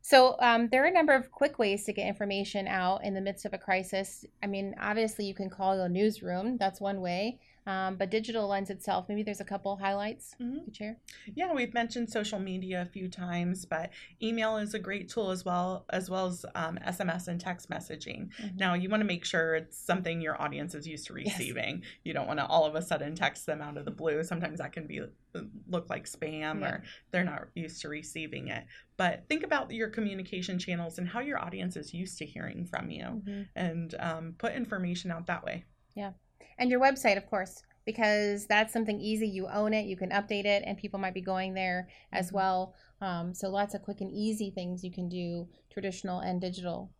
So 0.05 0.35
um, 0.39 0.67
there 0.67 0.83
are 0.83 0.87
a 0.87 0.91
number 0.91 1.13
of 1.13 1.31
quick 1.31 1.57
ways 1.57 1.85
to 1.85 1.93
get 1.93 2.05
information 2.05 2.67
out 2.67 3.05
in 3.05 3.13
the 3.13 3.21
midst 3.21 3.45
of 3.45 3.53
a 3.53 3.57
crisis. 3.57 4.25
I 4.43 4.47
mean, 4.47 4.75
obviously, 4.79 5.25
you 5.25 5.33
can 5.33 5.49
call 5.49 5.79
a 5.79 5.87
newsroom. 5.87 6.57
That's 6.57 6.81
one 6.81 6.99
way. 6.99 7.39
Um, 7.65 7.95
but 7.95 8.09
digital 8.09 8.47
lends 8.47 8.69
itself. 8.69 9.05
Maybe 9.07 9.23
there's 9.23 9.39
a 9.39 9.45
couple 9.45 9.77
highlights 9.77 10.35
mm-hmm. 10.41 10.55
you 10.67 10.73
share. 10.73 10.97
Yeah, 11.35 11.53
we've 11.53 11.73
mentioned 11.73 12.09
social 12.09 12.39
media 12.39 12.81
a 12.81 12.85
few 12.85 13.07
times, 13.07 13.65
but 13.65 13.91
email 14.21 14.57
is 14.57 14.73
a 14.73 14.79
great 14.79 15.09
tool 15.09 15.31
as 15.31 15.45
well, 15.45 15.85
as 15.89 16.09
well 16.09 16.27
as 16.27 16.45
um, 16.55 16.77
SMS 16.85 17.27
and 17.27 17.39
text 17.39 17.69
messaging. 17.69 18.29
Mm-hmm. 18.41 18.57
Now, 18.57 18.73
you 18.73 18.89
want 18.89 19.01
to 19.01 19.07
make 19.07 19.25
sure 19.25 19.55
it's 19.55 19.77
something 19.77 20.21
your 20.21 20.41
audience 20.41 20.75
is 20.75 20.87
used 20.87 21.07
to 21.07 21.13
receiving. 21.13 21.79
Yes. 21.81 21.91
You 22.03 22.13
don't 22.13 22.27
want 22.27 22.39
to 22.39 22.45
all 22.45 22.65
of 22.65 22.75
a 22.75 22.81
sudden 22.81 23.15
text 23.15 23.45
them 23.45 23.61
out 23.61 23.77
of 23.77 23.85
the 23.85 23.91
blue. 23.91 24.23
Sometimes 24.23 24.59
that 24.59 24.73
can 24.73 24.87
be 24.87 25.01
uh, 25.01 25.39
look 25.67 25.89
like 25.89 26.05
spam 26.05 26.61
yeah. 26.61 26.67
or 26.67 26.83
they're 27.11 27.23
not 27.23 27.47
used 27.55 27.81
to 27.81 27.89
receiving 27.89 28.49
it. 28.49 28.65
But 28.97 29.23
think 29.27 29.43
about 29.43 29.71
your 29.71 29.89
communication 29.89 30.59
channels 30.59 30.97
and 30.97 31.07
how 31.07 31.19
your 31.19 31.39
audience 31.39 31.75
is 31.75 31.93
used 31.93 32.17
to 32.19 32.25
hearing 32.25 32.65
from 32.65 32.89
you, 32.91 33.03
mm-hmm. 33.03 33.41
and 33.55 33.95
um, 33.99 34.35
put 34.37 34.53
information 34.53 35.11
out 35.11 35.25
that 35.27 35.43
way. 35.43 35.65
Yeah, 35.95 36.11
And 36.57 36.69
your 36.69 36.79
website, 36.79 37.17
of 37.17 37.25
course, 37.27 37.63
because 37.85 38.45
that's 38.47 38.71
something 38.71 38.99
easy. 39.01 39.27
You 39.27 39.47
own 39.47 39.73
it, 39.73 39.85
you 39.85 39.97
can 39.97 40.09
update 40.11 40.45
it, 40.45 40.63
and 40.65 40.77
people 40.77 40.99
might 40.99 41.13
be 41.13 41.21
going 41.21 41.53
there 41.53 41.87
as 42.11 42.29
Mhm. 42.29 42.33
well. 42.33 42.75
Um, 43.01 43.33
so 43.33 43.49
lots 43.49 43.73
of 43.73 43.81
quick 43.81 44.01
and 44.01 44.11
easy 44.11 44.51
things 44.51 44.83
you 44.83 44.91
can 44.91 45.09
do, 45.09 45.49
traditional 45.69 46.19
and 46.19 46.39
digital. 46.39 46.91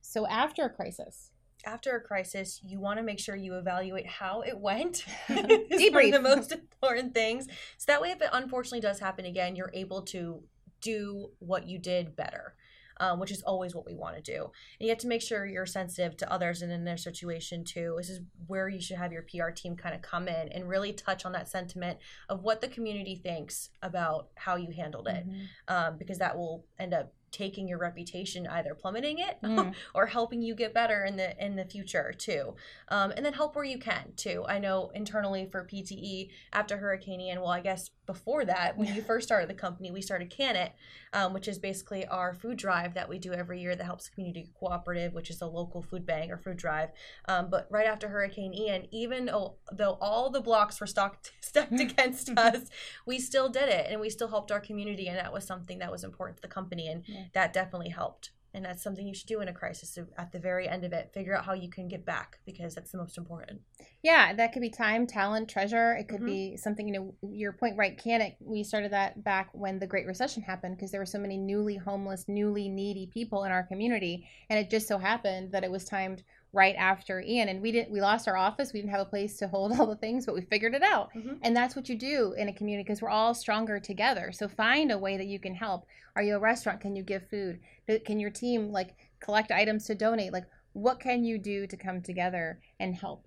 So 0.00 0.26
after 0.26 0.64
a 0.64 0.70
crisis, 0.70 1.30
after 1.64 1.96
a 1.96 2.00
crisis, 2.00 2.60
you 2.64 2.78
want 2.78 2.98
to 2.98 3.02
make 3.02 3.18
sure 3.18 3.34
you 3.34 3.54
evaluate 3.54 4.06
how 4.06 4.42
it 4.42 4.58
went. 4.58 5.04
One 5.28 5.46
Debrief. 5.70 6.14
of 6.14 6.22
the 6.22 6.28
most 6.36 6.52
important 6.52 7.14
things. 7.14 7.46
So 7.78 7.84
that 7.88 8.00
way, 8.02 8.10
if 8.10 8.20
it 8.20 8.28
unfortunately 8.32 8.80
does 8.80 9.00
happen 9.00 9.24
again, 9.24 9.56
you're 9.56 9.72
able 9.74 10.02
to 10.02 10.44
do 10.80 11.32
what 11.38 11.66
you 11.66 11.78
did 11.78 12.14
better. 12.14 12.54
Um, 12.98 13.20
which 13.20 13.30
is 13.30 13.42
always 13.42 13.74
what 13.74 13.84
we 13.84 13.94
want 13.94 14.16
to 14.16 14.22
do. 14.22 14.44
And 14.80 14.86
you 14.86 14.88
have 14.88 14.98
to 14.98 15.06
make 15.06 15.20
sure 15.20 15.44
you're 15.46 15.66
sensitive 15.66 16.16
to 16.16 16.32
others 16.32 16.62
and 16.62 16.72
in 16.72 16.84
their 16.84 16.96
situation 16.96 17.62
too. 17.62 17.94
This 17.98 18.08
is 18.08 18.20
where 18.46 18.68
you 18.70 18.80
should 18.80 18.96
have 18.96 19.12
your 19.12 19.22
PR 19.22 19.50
team 19.50 19.76
kind 19.76 19.94
of 19.94 20.00
come 20.00 20.28
in 20.28 20.48
and 20.48 20.66
really 20.66 20.94
touch 20.94 21.26
on 21.26 21.32
that 21.32 21.46
sentiment 21.48 21.98
of 22.30 22.42
what 22.42 22.62
the 22.62 22.68
community 22.68 23.14
thinks 23.14 23.68
about 23.82 24.28
how 24.36 24.56
you 24.56 24.70
handled 24.72 25.08
it, 25.08 25.26
um, 25.68 25.98
because 25.98 26.18
that 26.18 26.36
will 26.38 26.64
end 26.78 26.94
up 26.94 27.12
taking 27.32 27.68
your 27.68 27.76
reputation 27.78 28.46
either 28.46 28.74
plummeting 28.74 29.18
it 29.18 29.36
Mm. 29.42 29.74
or 29.94 30.06
helping 30.06 30.40
you 30.40 30.54
get 30.54 30.72
better 30.72 31.04
in 31.04 31.16
the 31.16 31.44
in 31.44 31.56
the 31.56 31.64
future 31.64 32.14
too 32.16 32.54
um, 32.88 33.12
and 33.14 33.26
then 33.26 33.34
help 33.34 33.54
where 33.56 33.64
you 33.64 33.78
can 33.78 34.12
too 34.16 34.44
i 34.48 34.58
know 34.58 34.90
internally 34.94 35.46
for 35.50 35.64
pte 35.64 36.30
after 36.52 36.78
hurricane 36.78 37.20
ian 37.20 37.40
well 37.40 37.50
i 37.50 37.60
guess 37.60 37.90
before 38.06 38.44
that 38.44 38.76
when 38.78 38.94
you 38.94 39.02
first 39.02 39.26
started 39.26 39.48
the 39.48 39.54
company 39.54 39.90
we 39.90 40.00
started 40.00 40.30
can 40.30 40.56
it 40.56 40.72
um, 41.12 41.32
which 41.32 41.48
is 41.48 41.58
basically 41.58 42.06
our 42.06 42.32
food 42.34 42.56
drive 42.56 42.94
that 42.94 43.08
we 43.08 43.18
do 43.18 43.32
every 43.32 43.60
year 43.60 43.74
that 43.74 43.84
helps 43.84 44.08
community 44.08 44.48
cooperative 44.58 45.12
which 45.12 45.30
is 45.30 45.40
a 45.40 45.46
local 45.46 45.82
food 45.82 46.04
bank 46.06 46.30
or 46.30 46.36
food 46.38 46.56
drive. 46.56 46.90
Um, 47.28 47.48
but 47.50 47.66
right 47.70 47.86
after 47.86 48.08
hurricane 48.08 48.54
ian 48.54 48.86
even 48.92 49.26
though, 49.26 49.98
all 50.00 50.30
the 50.30 50.40
blocks 50.40 50.80
were 50.80 50.86
stocked, 50.86 51.32
stacked 51.40 51.80
against 51.80 52.30
us 52.36 52.68
we 53.06 53.18
still 53.18 53.48
did 53.48 53.68
it 53.68 53.86
and 53.90 54.00
we 54.00 54.10
still 54.10 54.28
helped 54.28 54.52
our 54.52 54.60
community 54.60 55.06
and 55.08 55.16
that 55.18 55.32
was 55.32 55.44
something 55.44 55.78
that 55.78 55.90
was 55.90 56.04
important 56.04 56.36
to 56.38 56.42
the 56.42 56.48
company 56.48 56.88
and 56.88 57.02
Yeah. 57.06 57.24
that 57.34 57.52
definitely 57.52 57.90
helped 57.90 58.30
and 58.54 58.64
that's 58.64 58.82
something 58.82 59.06
you 59.06 59.14
should 59.14 59.28
do 59.28 59.40
in 59.40 59.48
a 59.48 59.52
crisis 59.52 59.90
So 59.90 60.06
at 60.16 60.32
the 60.32 60.38
very 60.38 60.68
end 60.68 60.84
of 60.84 60.92
it 60.92 61.10
figure 61.12 61.36
out 61.36 61.44
how 61.44 61.52
you 61.52 61.70
can 61.70 61.88
get 61.88 62.04
back 62.04 62.38
because 62.44 62.74
that's 62.74 62.92
the 62.92 62.98
most 62.98 63.18
important 63.18 63.60
Yeah, 64.02 64.32
that 64.34 64.52
could 64.52 64.62
be 64.62 64.70
time, 64.70 65.06
talent, 65.06 65.48
treasure. 65.50 65.92
It 65.94 66.08
could 66.08 66.20
Mhm. 66.20 66.26
be 66.26 66.56
something, 66.56 66.86
you 66.86 66.94
know, 66.94 67.14
your 67.28 67.52
point 67.52 67.76
right, 67.76 67.98
can 67.98 68.20
it? 68.20 68.36
We 68.40 68.62
started 68.62 68.92
that 68.92 69.22
back 69.24 69.50
when 69.52 69.78
the 69.78 69.86
Great 69.86 70.06
Recession 70.06 70.42
happened 70.42 70.76
because 70.76 70.90
there 70.92 71.00
were 71.00 71.06
so 71.06 71.18
many 71.18 71.36
newly 71.36 71.76
homeless, 71.76 72.24
newly 72.28 72.68
needy 72.68 73.06
people 73.12 73.44
in 73.44 73.52
our 73.52 73.64
community. 73.64 74.28
And 74.48 74.58
it 74.58 74.70
just 74.70 74.86
so 74.86 74.98
happened 74.98 75.52
that 75.52 75.64
it 75.64 75.70
was 75.70 75.84
timed 75.84 76.22
right 76.56 76.74
after 76.76 77.20
Ian. 77.20 77.48
And 77.50 77.60
we 77.60 77.70
didn't, 77.70 77.90
we 77.92 78.00
lost 78.00 78.26
our 78.26 78.36
office. 78.36 78.72
We 78.72 78.80
didn't 78.80 78.92
have 78.92 79.00
a 79.06 79.10
place 79.10 79.36
to 79.38 79.46
hold 79.48 79.72
all 79.78 79.86
the 79.86 79.94
things, 79.96 80.24
but 80.26 80.34
we 80.34 80.40
figured 80.40 80.74
it 80.74 80.82
out. 80.82 81.12
Mhm. 81.14 81.38
And 81.42 81.54
that's 81.54 81.76
what 81.76 81.88
you 81.88 81.96
do 81.96 82.32
in 82.36 82.48
a 82.48 82.52
community 82.52 82.82
because 82.82 83.02
we're 83.02 83.10
all 83.10 83.34
stronger 83.34 83.78
together. 83.78 84.32
So 84.32 84.48
find 84.48 84.90
a 84.90 84.98
way 84.98 85.16
that 85.18 85.26
you 85.26 85.38
can 85.38 85.54
help. 85.54 85.86
Are 86.16 86.22
you 86.22 86.34
a 86.36 86.40
restaurant? 86.40 86.80
Can 86.80 86.96
you 86.96 87.02
give 87.02 87.28
food? 87.28 87.60
Can 88.06 88.18
your 88.18 88.30
team 88.30 88.72
like 88.72 88.96
collect 89.20 89.52
items 89.52 89.84
to 89.86 89.94
donate? 89.94 90.32
Like, 90.32 90.46
what 90.72 90.98
can 90.98 91.24
you 91.24 91.38
do 91.38 91.66
to 91.66 91.76
come 91.76 92.00
together 92.02 92.60
and 92.80 92.94
help? 92.96 93.26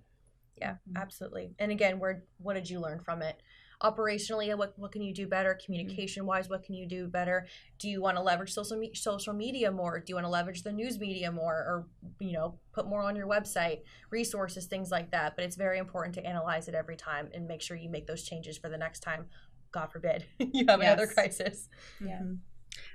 yeah 0.60 0.74
Mhm. 0.90 1.00
absolutely 1.00 1.54
and 1.58 1.72
again 1.72 1.98
where 1.98 2.22
what 2.42 2.52
did 2.52 2.68
you 2.68 2.80
learn 2.80 3.00
from 3.00 3.22
it 3.22 3.36
operationally 3.82 4.56
what, 4.56 4.78
what 4.78 4.92
can 4.92 5.02
you 5.02 5.14
do 5.14 5.26
better? 5.26 5.58
Communication 5.64 6.26
wise 6.26 6.48
what 6.48 6.62
can 6.62 6.74
you 6.74 6.86
do 6.86 7.06
better? 7.06 7.46
Do 7.78 7.88
you 7.88 8.00
want 8.00 8.16
to 8.16 8.22
leverage 8.22 8.52
social, 8.52 8.76
me- 8.76 8.94
social 8.94 9.32
media 9.32 9.70
more? 9.70 9.98
Do 9.98 10.10
you 10.10 10.14
want 10.14 10.26
to 10.26 10.30
leverage 10.30 10.62
the 10.62 10.72
news 10.72 10.98
media 10.98 11.32
more 11.32 11.54
or 11.54 11.86
you 12.18 12.32
know 12.32 12.58
put 12.72 12.86
more 12.86 13.02
on 13.02 13.16
your 13.16 13.26
website 13.26 13.80
resources 14.10 14.66
things 14.66 14.90
like 14.90 15.10
that? 15.12 15.36
But 15.36 15.44
it's 15.44 15.56
very 15.56 15.78
important 15.78 16.14
to 16.16 16.24
analyze 16.24 16.68
it 16.68 16.74
every 16.74 16.96
time 16.96 17.28
and 17.34 17.48
make 17.48 17.62
sure 17.62 17.76
you 17.76 17.88
make 17.88 18.06
those 18.06 18.22
changes 18.22 18.58
for 18.58 18.68
the 18.68 18.78
next 18.78 19.00
time 19.00 19.26
god 19.72 19.86
forbid 19.92 20.26
you 20.38 20.64
have 20.68 20.80
another 20.80 21.06
crisis. 21.06 21.68
Yeah. 22.00 22.20
Mhm. 22.22 22.38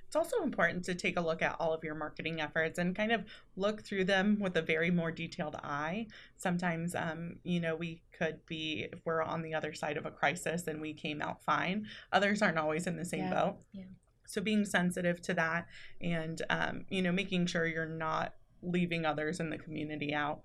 It's 0.08 0.16
also 0.16 0.44
important 0.44 0.86
to 0.86 0.96
take 0.96 1.18
a 1.18 1.22
look 1.22 1.42
at 1.42 1.56
all 1.60 1.74
of 1.74 1.84
your 1.84 1.96
marketing 1.96 2.40
efforts 2.40 2.78
and 2.78 2.96
kind 2.96 3.12
of 3.12 3.26
look 3.56 3.84
through 3.84 4.06
them 4.06 4.38
with 4.40 4.56
a 4.56 4.62
very 4.62 4.92
more 4.92 5.12
detailed 5.12 5.56
eye. 5.56 6.08
Sometimes, 6.38 6.96
um, 6.96 7.38
you 7.44 7.60
know, 7.60 7.76
we 7.76 8.02
could 8.12 8.46
be, 8.46 8.88
if 8.94 9.00
we're 9.06 9.22
on 9.22 9.42
the 9.42 9.54
other 9.54 9.74
side 9.74 9.98
of 9.98 10.06
a 10.06 10.12
crisis 10.12 10.68
and 10.68 10.80
we 10.80 10.94
came 10.94 11.22
out 11.22 11.44
fine, 11.44 11.88
others 12.14 12.42
aren't 12.42 12.58
always 12.58 12.88
in 12.88 12.96
the 12.98 13.06
same 13.06 13.26
Yeah. 13.26 13.34
boat. 13.34 13.58
Yeah. 13.74 13.84
So 14.28 14.42
being 14.42 14.66
sensitive 14.66 15.22
to 15.24 15.34
that 15.34 15.68
and, 16.02 16.42
um, 16.50 16.86
you 16.90 17.02
know, 17.02 17.12
making 17.12 17.48
sure 17.48 17.66
you're 17.66 17.86
not 17.86 18.34
leaving 18.62 19.06
others 19.06 19.40
in 19.40 19.50
the 19.50 19.58
community 19.58 20.14
out. 20.14 20.42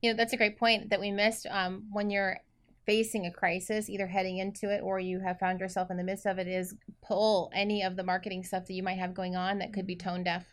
You 0.00 0.10
know, 0.10 0.16
that's 0.16 0.32
a 0.32 0.36
great 0.36 0.58
point 0.58 0.90
that 0.90 1.00
we 1.00 1.10
missed. 1.10 1.46
Um, 1.50 1.88
when 1.90 2.10
you're 2.10 2.38
facing 2.86 3.26
a 3.26 3.32
crisis, 3.32 3.88
either 3.88 4.06
heading 4.06 4.38
into 4.38 4.72
it 4.72 4.80
or 4.82 4.98
you 4.98 5.20
have 5.20 5.38
found 5.38 5.60
yourself 5.60 5.90
in 5.90 5.96
the 5.96 6.04
midst 6.04 6.26
of 6.26 6.38
it, 6.38 6.48
is 6.48 6.74
pull 7.06 7.50
any 7.54 7.82
of 7.82 7.96
the 7.96 8.04
marketing 8.04 8.42
stuff 8.42 8.66
that 8.66 8.74
you 8.74 8.82
might 8.82 8.98
have 8.98 9.14
going 9.14 9.36
on 9.36 9.58
that 9.58 9.72
could 9.72 9.86
be 9.86 9.96
tone 9.96 10.24
deaf. 10.24 10.44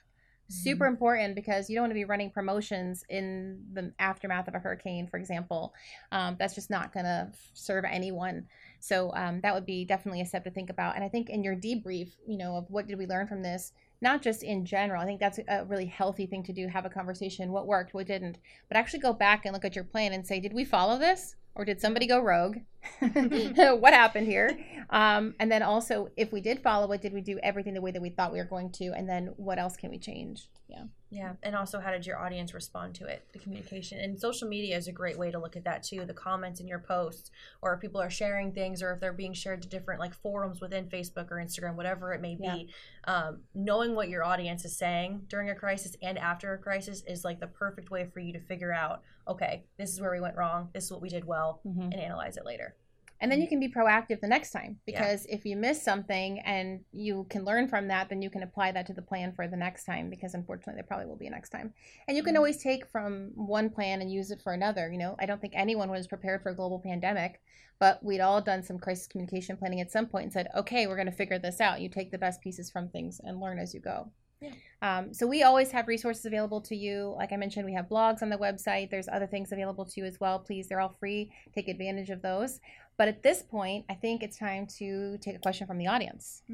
Super 0.51 0.87
important 0.87 1.35
because 1.35 1.69
you 1.69 1.75
don't 1.75 1.83
want 1.83 1.91
to 1.91 1.95
be 1.95 2.05
running 2.05 2.31
promotions 2.31 3.03
in 3.07 3.63
the 3.71 3.93
aftermath 3.99 4.47
of 4.47 4.55
a 4.55 4.59
hurricane, 4.59 5.05
for 5.05 5.17
example. 5.17 5.75
Um, 6.11 6.37
that's 6.39 6.55
just 6.55 6.71
not 6.71 6.91
going 6.91 7.03
to 7.03 7.31
serve 7.53 7.85
anyone. 7.85 8.47
So 8.79 9.13
um, 9.13 9.41
that 9.41 9.53
would 9.53 9.67
be 9.67 9.85
definitely 9.85 10.21
a 10.21 10.25
step 10.25 10.43
to 10.45 10.49
think 10.49 10.71
about. 10.71 10.95
And 10.95 11.03
I 11.03 11.07
think 11.07 11.29
in 11.29 11.43
your 11.43 11.55
debrief, 11.55 12.13
you 12.27 12.39
know, 12.39 12.55
of 12.55 12.65
what 12.67 12.87
did 12.87 12.97
we 12.97 13.05
learn 13.05 13.27
from 13.27 13.43
this, 13.43 13.73
not 14.01 14.23
just 14.23 14.41
in 14.41 14.65
general. 14.65 14.99
I 14.99 15.05
think 15.05 15.19
that's 15.19 15.39
a 15.47 15.65
really 15.65 15.85
healthy 15.85 16.25
thing 16.25 16.41
to 16.45 16.53
do. 16.53 16.67
Have 16.67 16.85
a 16.85 16.89
conversation. 16.89 17.51
What 17.51 17.67
worked, 17.67 17.93
what 17.93 18.07
didn't, 18.07 18.39
but 18.69 18.77
actually 18.77 19.01
go 19.01 19.13
back 19.13 19.45
and 19.45 19.53
look 19.53 19.65
at 19.65 19.75
your 19.75 19.83
plan 19.83 20.13
and 20.13 20.25
say, 20.25 20.39
did 20.39 20.53
we 20.53 20.65
follow 20.65 20.97
this, 20.97 21.35
or 21.59 21.65
did 21.65 21.81
somebody 21.81 22.07
go 22.07 22.21
rogue? 22.21 22.59
what 23.01 23.93
happened 23.93 24.25
here? 24.25 24.57
Um, 24.89 25.35
and 25.41 25.51
then 25.51 25.61
also, 25.61 26.09
if 26.15 26.31
we 26.31 26.39
did 26.39 26.63
follow 26.63 26.89
it, 26.93 27.01
did 27.01 27.13
we 27.13 27.19
do 27.19 27.37
everything 27.43 27.73
the 27.73 27.81
way 27.81 27.91
that 27.91 28.01
we 28.01 28.09
thought 28.09 28.31
we 28.31 28.37
were 28.39 28.45
going 28.45 28.71
to? 28.71 28.93
And 28.95 29.09
then 29.09 29.33
what 29.35 29.59
else 29.59 29.75
can 29.75 29.89
we 29.89 29.99
change? 29.99 30.47
Yeah. 30.69 30.83
Yeah, 31.11 31.33
and 31.41 31.55
also 31.55 31.79
how 31.79 31.91
did 31.91 32.05
your 32.05 32.19
audience 32.19 32.53
respond 32.53 32.93
to 32.95 33.05
it? 33.07 33.25
The 33.33 33.39
communication 33.39 33.99
and 33.99 34.19
social 34.19 34.47
media 34.47 34.77
is 34.77 34.87
a 34.87 34.91
great 34.91 35.17
way 35.17 35.31
to 35.31 35.39
look 35.39 35.55
at 35.55 35.63
that 35.63 35.81
too. 35.83 36.05
The 36.05 36.13
comments 36.13 36.59
in 36.59 36.67
your 36.67 36.79
posts, 36.79 37.31
or 37.61 37.73
if 37.73 37.79
people 37.79 37.99
are 37.99 38.09
sharing 38.11 38.51
things, 38.51 38.83
or 38.83 38.93
if 38.93 38.99
they're 38.99 39.11
being 39.13 39.33
shared 39.33 39.61
to 39.63 39.67
different 39.67 39.99
like 39.99 40.13
forums 40.13 40.61
within 40.61 40.85
Facebook 40.85 41.31
or 41.31 41.37
Instagram, 41.37 41.75
whatever 41.75 42.13
it 42.13 42.21
may 42.21 42.35
be. 42.35 42.69
Um, 43.05 43.39
knowing 43.55 43.95
what 43.95 44.09
your 44.09 44.23
audience 44.23 44.65
is 44.65 44.77
saying 44.77 45.23
during 45.29 45.49
a 45.49 45.55
crisis 45.55 45.95
and 46.03 46.17
after 46.17 46.53
a 46.53 46.57
crisis 46.59 47.01
is 47.07 47.23
like 47.23 47.39
the 47.39 47.47
perfect 47.47 47.89
way 47.89 48.05
for 48.13 48.19
you 48.19 48.31
to 48.33 48.39
figure 48.39 48.71
out, 48.71 49.01
okay, 49.27 49.63
this 49.77 49.91
is 49.91 49.99
where 50.01 50.11
we 50.11 50.19
went 50.19 50.35
wrong. 50.37 50.69
This 50.73 50.85
is 50.85 50.91
what 50.91 51.01
we 51.01 51.09
did 51.09 51.25
well, 51.25 51.61
Mm-hmm. 51.65 51.81
and 51.81 51.95
analyze 51.95 52.37
it 52.37 52.45
later. 52.45 52.75
And 53.21 53.31
then 53.31 53.41
you 53.41 53.47
can 53.47 53.59
be 53.59 53.67
proactive 53.67 54.21
the 54.21 54.27
next 54.27 54.51
time 54.51 54.79
Yeah. 54.85 54.99
because 54.99 55.25
if 55.25 55.45
you 55.45 55.57
miss 55.57 55.81
something 55.81 56.39
and 56.39 56.83
you 56.91 57.25
can 57.29 57.43
learn 57.43 57.67
from 57.67 57.87
that, 57.89 58.09
then 58.09 58.21
you 58.21 58.29
can 58.29 58.43
apply 58.43 58.71
that 58.71 58.85
to 58.87 58.93
the 58.93 59.01
plan 59.01 59.33
for 59.33 59.47
the 59.47 59.57
next 59.57 59.83
time 59.83 60.09
because 60.09 60.33
unfortunately 60.33 60.75
there 60.75 60.83
probably 60.87 61.05
will 61.05 61.17
be 61.17 61.27
a 61.27 61.29
next 61.29 61.49
time. 61.49 61.73
And 62.07 62.15
you 62.15 62.23
can 62.23 62.35
Mhm. 62.35 62.37
always 62.37 62.57
take 62.63 62.85
from 62.85 63.31
one 63.35 63.69
plan 63.69 64.01
and 64.01 64.11
use 64.11 64.31
it 64.31 64.41
for 64.41 64.53
another. 64.53 64.89
You 64.91 64.97
know, 64.97 65.15
I 65.19 65.25
don't 65.25 65.41
think 65.41 65.53
anyone 65.55 65.89
was 65.89 66.07
prepared 66.07 66.41
for 66.41 66.49
a 66.49 66.55
global 66.55 66.79
pandemic, 66.79 67.41
but 67.77 68.03
we'd 68.03 68.21
all 68.21 68.41
done 68.41 68.63
some 68.63 68.79
crisis 68.79 69.07
communication 69.07 69.57
planning 69.57 69.81
at 69.81 69.91
some 69.91 70.05
point 70.07 70.23
and 70.25 70.33
said, 70.33 70.47
okay, 70.55 70.87
we're 70.87 70.95
going 70.95 71.05
to 71.11 71.11
figure 71.11 71.39
this 71.39 71.59
out. 71.59 71.81
You 71.81 71.89
take 71.89 72.11
the 72.11 72.17
best 72.17 72.41
pieces 72.41 72.69
from 72.71 72.89
things 72.89 73.19
and 73.23 73.39
learn 73.39 73.59
as 73.59 73.73
you 73.73 73.79
go. 73.81 74.11
Yeah. 74.41 74.51
Um, 74.81 75.13
so 75.13 75.27
we 75.27 75.43
always 75.43 75.71
have 75.71 75.89
resources 75.89 76.25
available 76.25 76.61
to 76.61 76.75
you. 76.75 77.13
Like 77.17 77.33
I 77.33 77.35
mentioned, 77.35 77.65
we 77.65 77.73
have 77.73 77.89
blogs 77.89 78.21
on 78.21 78.29
the 78.29 78.37
website. 78.37 78.89
There's 78.89 79.09
other 79.09 79.27
things 79.27 79.51
available 79.51 79.83
to 79.85 79.99
you 79.99 80.05
as 80.05 80.17
well. 80.21 80.39
Please, 80.39 80.69
they're 80.69 80.79
all 80.79 80.95
free. 80.97 81.29
Take 81.53 81.67
advantage 81.67 82.09
of 82.09 82.21
those. 82.21 82.61
But 82.99 83.07
at 83.07 83.23
this 83.23 83.41
point, 83.41 83.85
I 83.89 83.95
think 83.95 84.21
it's 84.21 84.37
time 84.37 84.67
to 84.77 85.17
take 85.19 85.35
a 85.35 85.39
question 85.39 85.65
from 85.65 85.79
the 85.79 85.87
audience. 85.87 86.43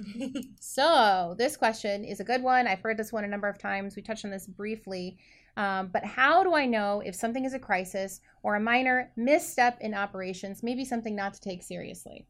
So 0.60 1.36
this 1.38 1.58
question 1.58 2.06
is 2.06 2.20
a 2.20 2.24
good 2.24 2.42
one. 2.42 2.68
I've 2.68 2.80
heard 2.80 2.98
this 2.98 3.12
one 3.12 3.24
a 3.24 3.28
number 3.28 3.48
of 3.48 3.58
times. 3.58 3.96
We 3.96 4.02
touched 4.02 4.24
on 4.24 4.32
this 4.32 4.48
briefly. 4.48 5.18
Um, 5.58 5.90
but 5.92 6.06
how 6.06 6.44
do 6.44 6.54
I 6.54 6.66
know 6.66 7.02
if 7.06 7.16
something 7.16 7.46
is 7.46 7.54
a 7.54 7.60
crisis 7.60 8.22
or 8.44 8.56
a 8.56 8.60
minor 8.60 9.12
misstep 9.16 9.80
in 9.82 9.94
operations, 9.94 10.64
maybe 10.64 10.86
something 10.86 11.16
not 11.16 11.34
to 11.34 11.42
take 11.42 11.64
seriously? 11.64 12.28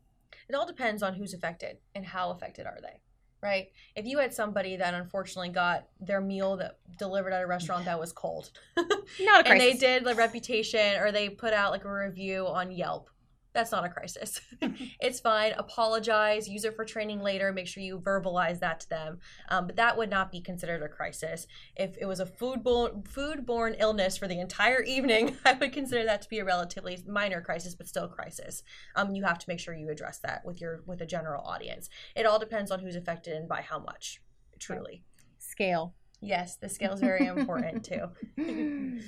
it 0.47 0.55
all 0.55 0.65
depends 0.65 1.01
on 1.03 1.13
who's 1.13 1.33
affected 1.33 1.77
and 1.93 2.05
how 2.05 2.31
affected 2.31 2.65
are 2.65 2.79
they 2.81 2.99
right 3.41 3.67
if 3.95 4.05
you 4.05 4.17
had 4.17 4.33
somebody 4.33 4.75
that 4.75 4.93
unfortunately 4.93 5.49
got 5.49 5.87
their 5.99 6.21
meal 6.21 6.57
that 6.57 6.77
delivered 6.97 7.33
at 7.33 7.43
a 7.43 7.47
restaurant 7.47 7.85
that 7.85 7.99
was 7.99 8.11
cold 8.11 8.51
Not 9.19 9.45
a 9.45 9.51
and 9.51 9.59
they 9.59 9.73
did 9.73 10.03
the 10.03 10.15
reputation 10.15 10.99
or 10.99 11.11
they 11.11 11.29
put 11.29 11.53
out 11.53 11.71
like 11.71 11.85
a 11.85 11.93
review 11.93 12.47
on 12.47 12.71
yelp 12.71 13.09
that's 13.55 13.71
not 13.71 13.85
a 13.85 13.89
crisis. 13.89 14.41
It's 14.99 15.19
fine. 15.19 15.53
Apologize. 15.53 16.47
Use 16.47 16.65
it 16.65 16.75
for 16.75 16.85
training 16.85 17.21
later. 17.21 17.51
Make 17.51 17.67
sure 17.67 17.83
you 17.83 17.99
verbalize 17.99 18.59
that 18.59 18.79
to 18.81 18.89
them. 18.89 19.19
Um, 19.49 19.67
but 19.67 19.75
that 19.75 19.97
would 19.97 20.09
not 20.09 20.31
be 20.31 20.41
considered 20.41 20.81
a 20.83 20.89
crisis. 20.89 21.47
If 21.75 21.97
it 21.99 22.05
was 22.05 22.19
a 22.19 22.25
foodborne 22.25 23.03
foodborne 23.03 23.75
illness 23.79 24.17
for 24.17 24.27
the 24.27 24.39
entire 24.39 24.81
evening 24.81 25.37
i 25.45 25.53
would 25.53 25.71
consider 25.71 26.03
that 26.05 26.21
to 26.23 26.29
be 26.29 26.39
a 26.39 26.45
relatively 26.45 26.97
minor 27.07 27.41
crisis 27.41 27.75
but 27.75 27.87
still 27.87 28.05
a 28.05 28.09
crisis. 28.09 28.63
Um, 28.95 29.15
you 29.15 29.23
have 29.23 29.39
to 29.39 29.45
make 29.47 29.59
sure 29.59 29.73
you 29.73 29.89
address 29.89 30.19
that 30.19 30.43
with 30.45 30.59
your 30.59 30.83
with 30.85 31.01
a 31.01 31.05
general 31.05 31.43
audience. 31.45 31.89
It 32.15 32.25
all 32.25 32.39
depends 32.39 32.71
on 32.71 32.79
who's 32.79 32.95
affected 32.95 33.33
and 33.33 33.47
by 33.47 33.61
how 33.61 33.79
much 33.79 34.21
truly. 34.59 35.03
Scale. 35.37 35.93
yes 36.21 36.57
the 36.57 36.69
scale 36.69 36.93
is 36.93 36.99
very 36.99 37.27
important 37.27 37.85
too. 37.85 38.09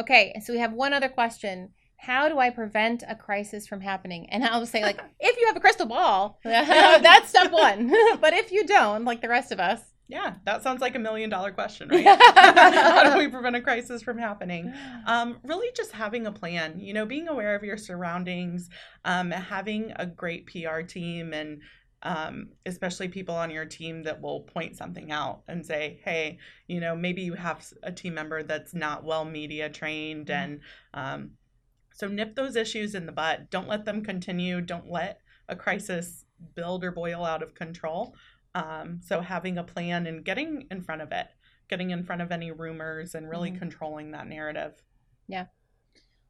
Okay, 0.00 0.40
so 0.44 0.52
we 0.52 0.60
have 0.60 0.72
one 0.72 0.92
other 0.92 1.08
question. 1.08 1.70
How 1.98 2.28
do 2.28 2.38
I 2.38 2.50
prevent 2.50 3.02
a 3.06 3.14
crisis 3.14 3.66
from 3.66 3.80
happening? 3.80 4.30
And 4.30 4.44
I'll 4.44 4.64
say, 4.66 4.82
like, 4.82 5.00
if 5.20 5.38
you 5.38 5.46
have 5.46 5.56
a 5.56 5.60
crystal 5.60 5.86
ball, 5.86 6.38
that's 6.44 7.28
step 7.28 7.52
one. 7.52 7.92
but 8.20 8.32
if 8.32 8.50
you 8.50 8.64
don't, 8.64 9.04
like 9.04 9.20
the 9.20 9.28
rest 9.28 9.52
of 9.52 9.60
us, 9.60 9.80
yeah, 10.10 10.36
that 10.46 10.62
sounds 10.62 10.80
like 10.80 10.94
a 10.94 10.98
million 10.98 11.28
dollar 11.28 11.52
question, 11.52 11.90
right? 11.90 12.06
How 12.34 13.12
do 13.12 13.18
we 13.18 13.28
prevent 13.28 13.56
a 13.56 13.60
crisis 13.60 14.00
from 14.00 14.16
happening? 14.16 14.72
Um, 15.06 15.38
really, 15.44 15.68
just 15.76 15.92
having 15.92 16.26
a 16.26 16.32
plan, 16.32 16.80
you 16.80 16.94
know, 16.94 17.04
being 17.04 17.28
aware 17.28 17.54
of 17.54 17.62
your 17.62 17.76
surroundings, 17.76 18.70
um, 19.04 19.30
having 19.30 19.92
a 19.96 20.06
great 20.06 20.46
PR 20.46 20.80
team, 20.80 21.34
and 21.34 21.60
um, 22.02 22.50
especially 22.64 23.08
people 23.08 23.34
on 23.34 23.50
your 23.50 23.66
team 23.66 24.04
that 24.04 24.20
will 24.20 24.40
point 24.40 24.76
something 24.76 25.10
out 25.10 25.42
and 25.46 25.66
say, 25.66 26.00
hey, 26.04 26.38
you 26.68 26.80
know, 26.80 26.96
maybe 26.96 27.22
you 27.22 27.34
have 27.34 27.66
a 27.82 27.92
team 27.92 28.14
member 28.14 28.42
that's 28.42 28.72
not 28.72 29.04
well 29.04 29.26
media 29.26 29.68
trained. 29.68 30.28
Mm-hmm. 30.28 30.42
And 30.42 30.60
um, 30.94 31.30
so 31.98 32.06
nip 32.06 32.36
those 32.36 32.54
issues 32.54 32.94
in 32.94 33.06
the 33.06 33.12
butt. 33.12 33.50
Don't 33.50 33.66
let 33.66 33.84
them 33.84 34.04
continue. 34.04 34.60
Don't 34.60 34.88
let 34.88 35.20
a 35.48 35.56
crisis 35.56 36.24
build 36.54 36.84
or 36.84 36.92
boil 36.92 37.24
out 37.24 37.42
of 37.42 37.56
control. 37.56 38.14
Um, 38.54 39.00
so 39.02 39.20
having 39.20 39.58
a 39.58 39.64
plan 39.64 40.06
and 40.06 40.24
getting 40.24 40.68
in 40.70 40.80
front 40.80 41.02
of 41.02 41.10
it, 41.10 41.26
getting 41.68 41.90
in 41.90 42.04
front 42.04 42.22
of 42.22 42.30
any 42.30 42.52
rumors 42.52 43.16
and 43.16 43.28
really 43.28 43.50
mm-hmm. 43.50 43.58
controlling 43.58 44.12
that 44.12 44.28
narrative. 44.28 44.80
Yeah. 45.26 45.46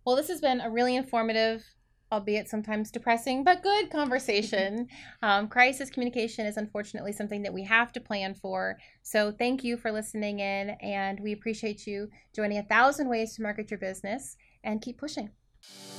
Well, 0.06 0.16
this 0.16 0.28
has 0.28 0.40
been 0.40 0.62
a 0.62 0.70
really 0.70 0.96
informative, 0.96 1.62
albeit 2.10 2.48
sometimes 2.48 2.90
depressing, 2.90 3.44
but 3.44 3.62
good 3.62 3.90
conversation. 3.90 4.88
um, 5.22 5.48
crisis 5.48 5.90
communication 5.90 6.46
is 6.46 6.56
unfortunately 6.56 7.12
something 7.12 7.42
that 7.42 7.52
we 7.52 7.64
have 7.64 7.92
to 7.92 8.00
plan 8.00 8.32
for. 8.32 8.78
So 9.02 9.32
thank 9.32 9.62
you 9.64 9.76
for 9.76 9.92
listening 9.92 10.40
in, 10.40 10.70
and 10.80 11.20
we 11.20 11.32
appreciate 11.32 11.86
you 11.86 12.08
joining 12.34 12.56
a 12.56 12.62
thousand 12.62 13.10
ways 13.10 13.34
to 13.34 13.42
market 13.42 13.70
your 13.70 13.78
business 13.78 14.38
and 14.64 14.80
keep 14.80 14.96
pushing. 14.96 15.28
Thank 15.60 15.92
you 15.92 15.97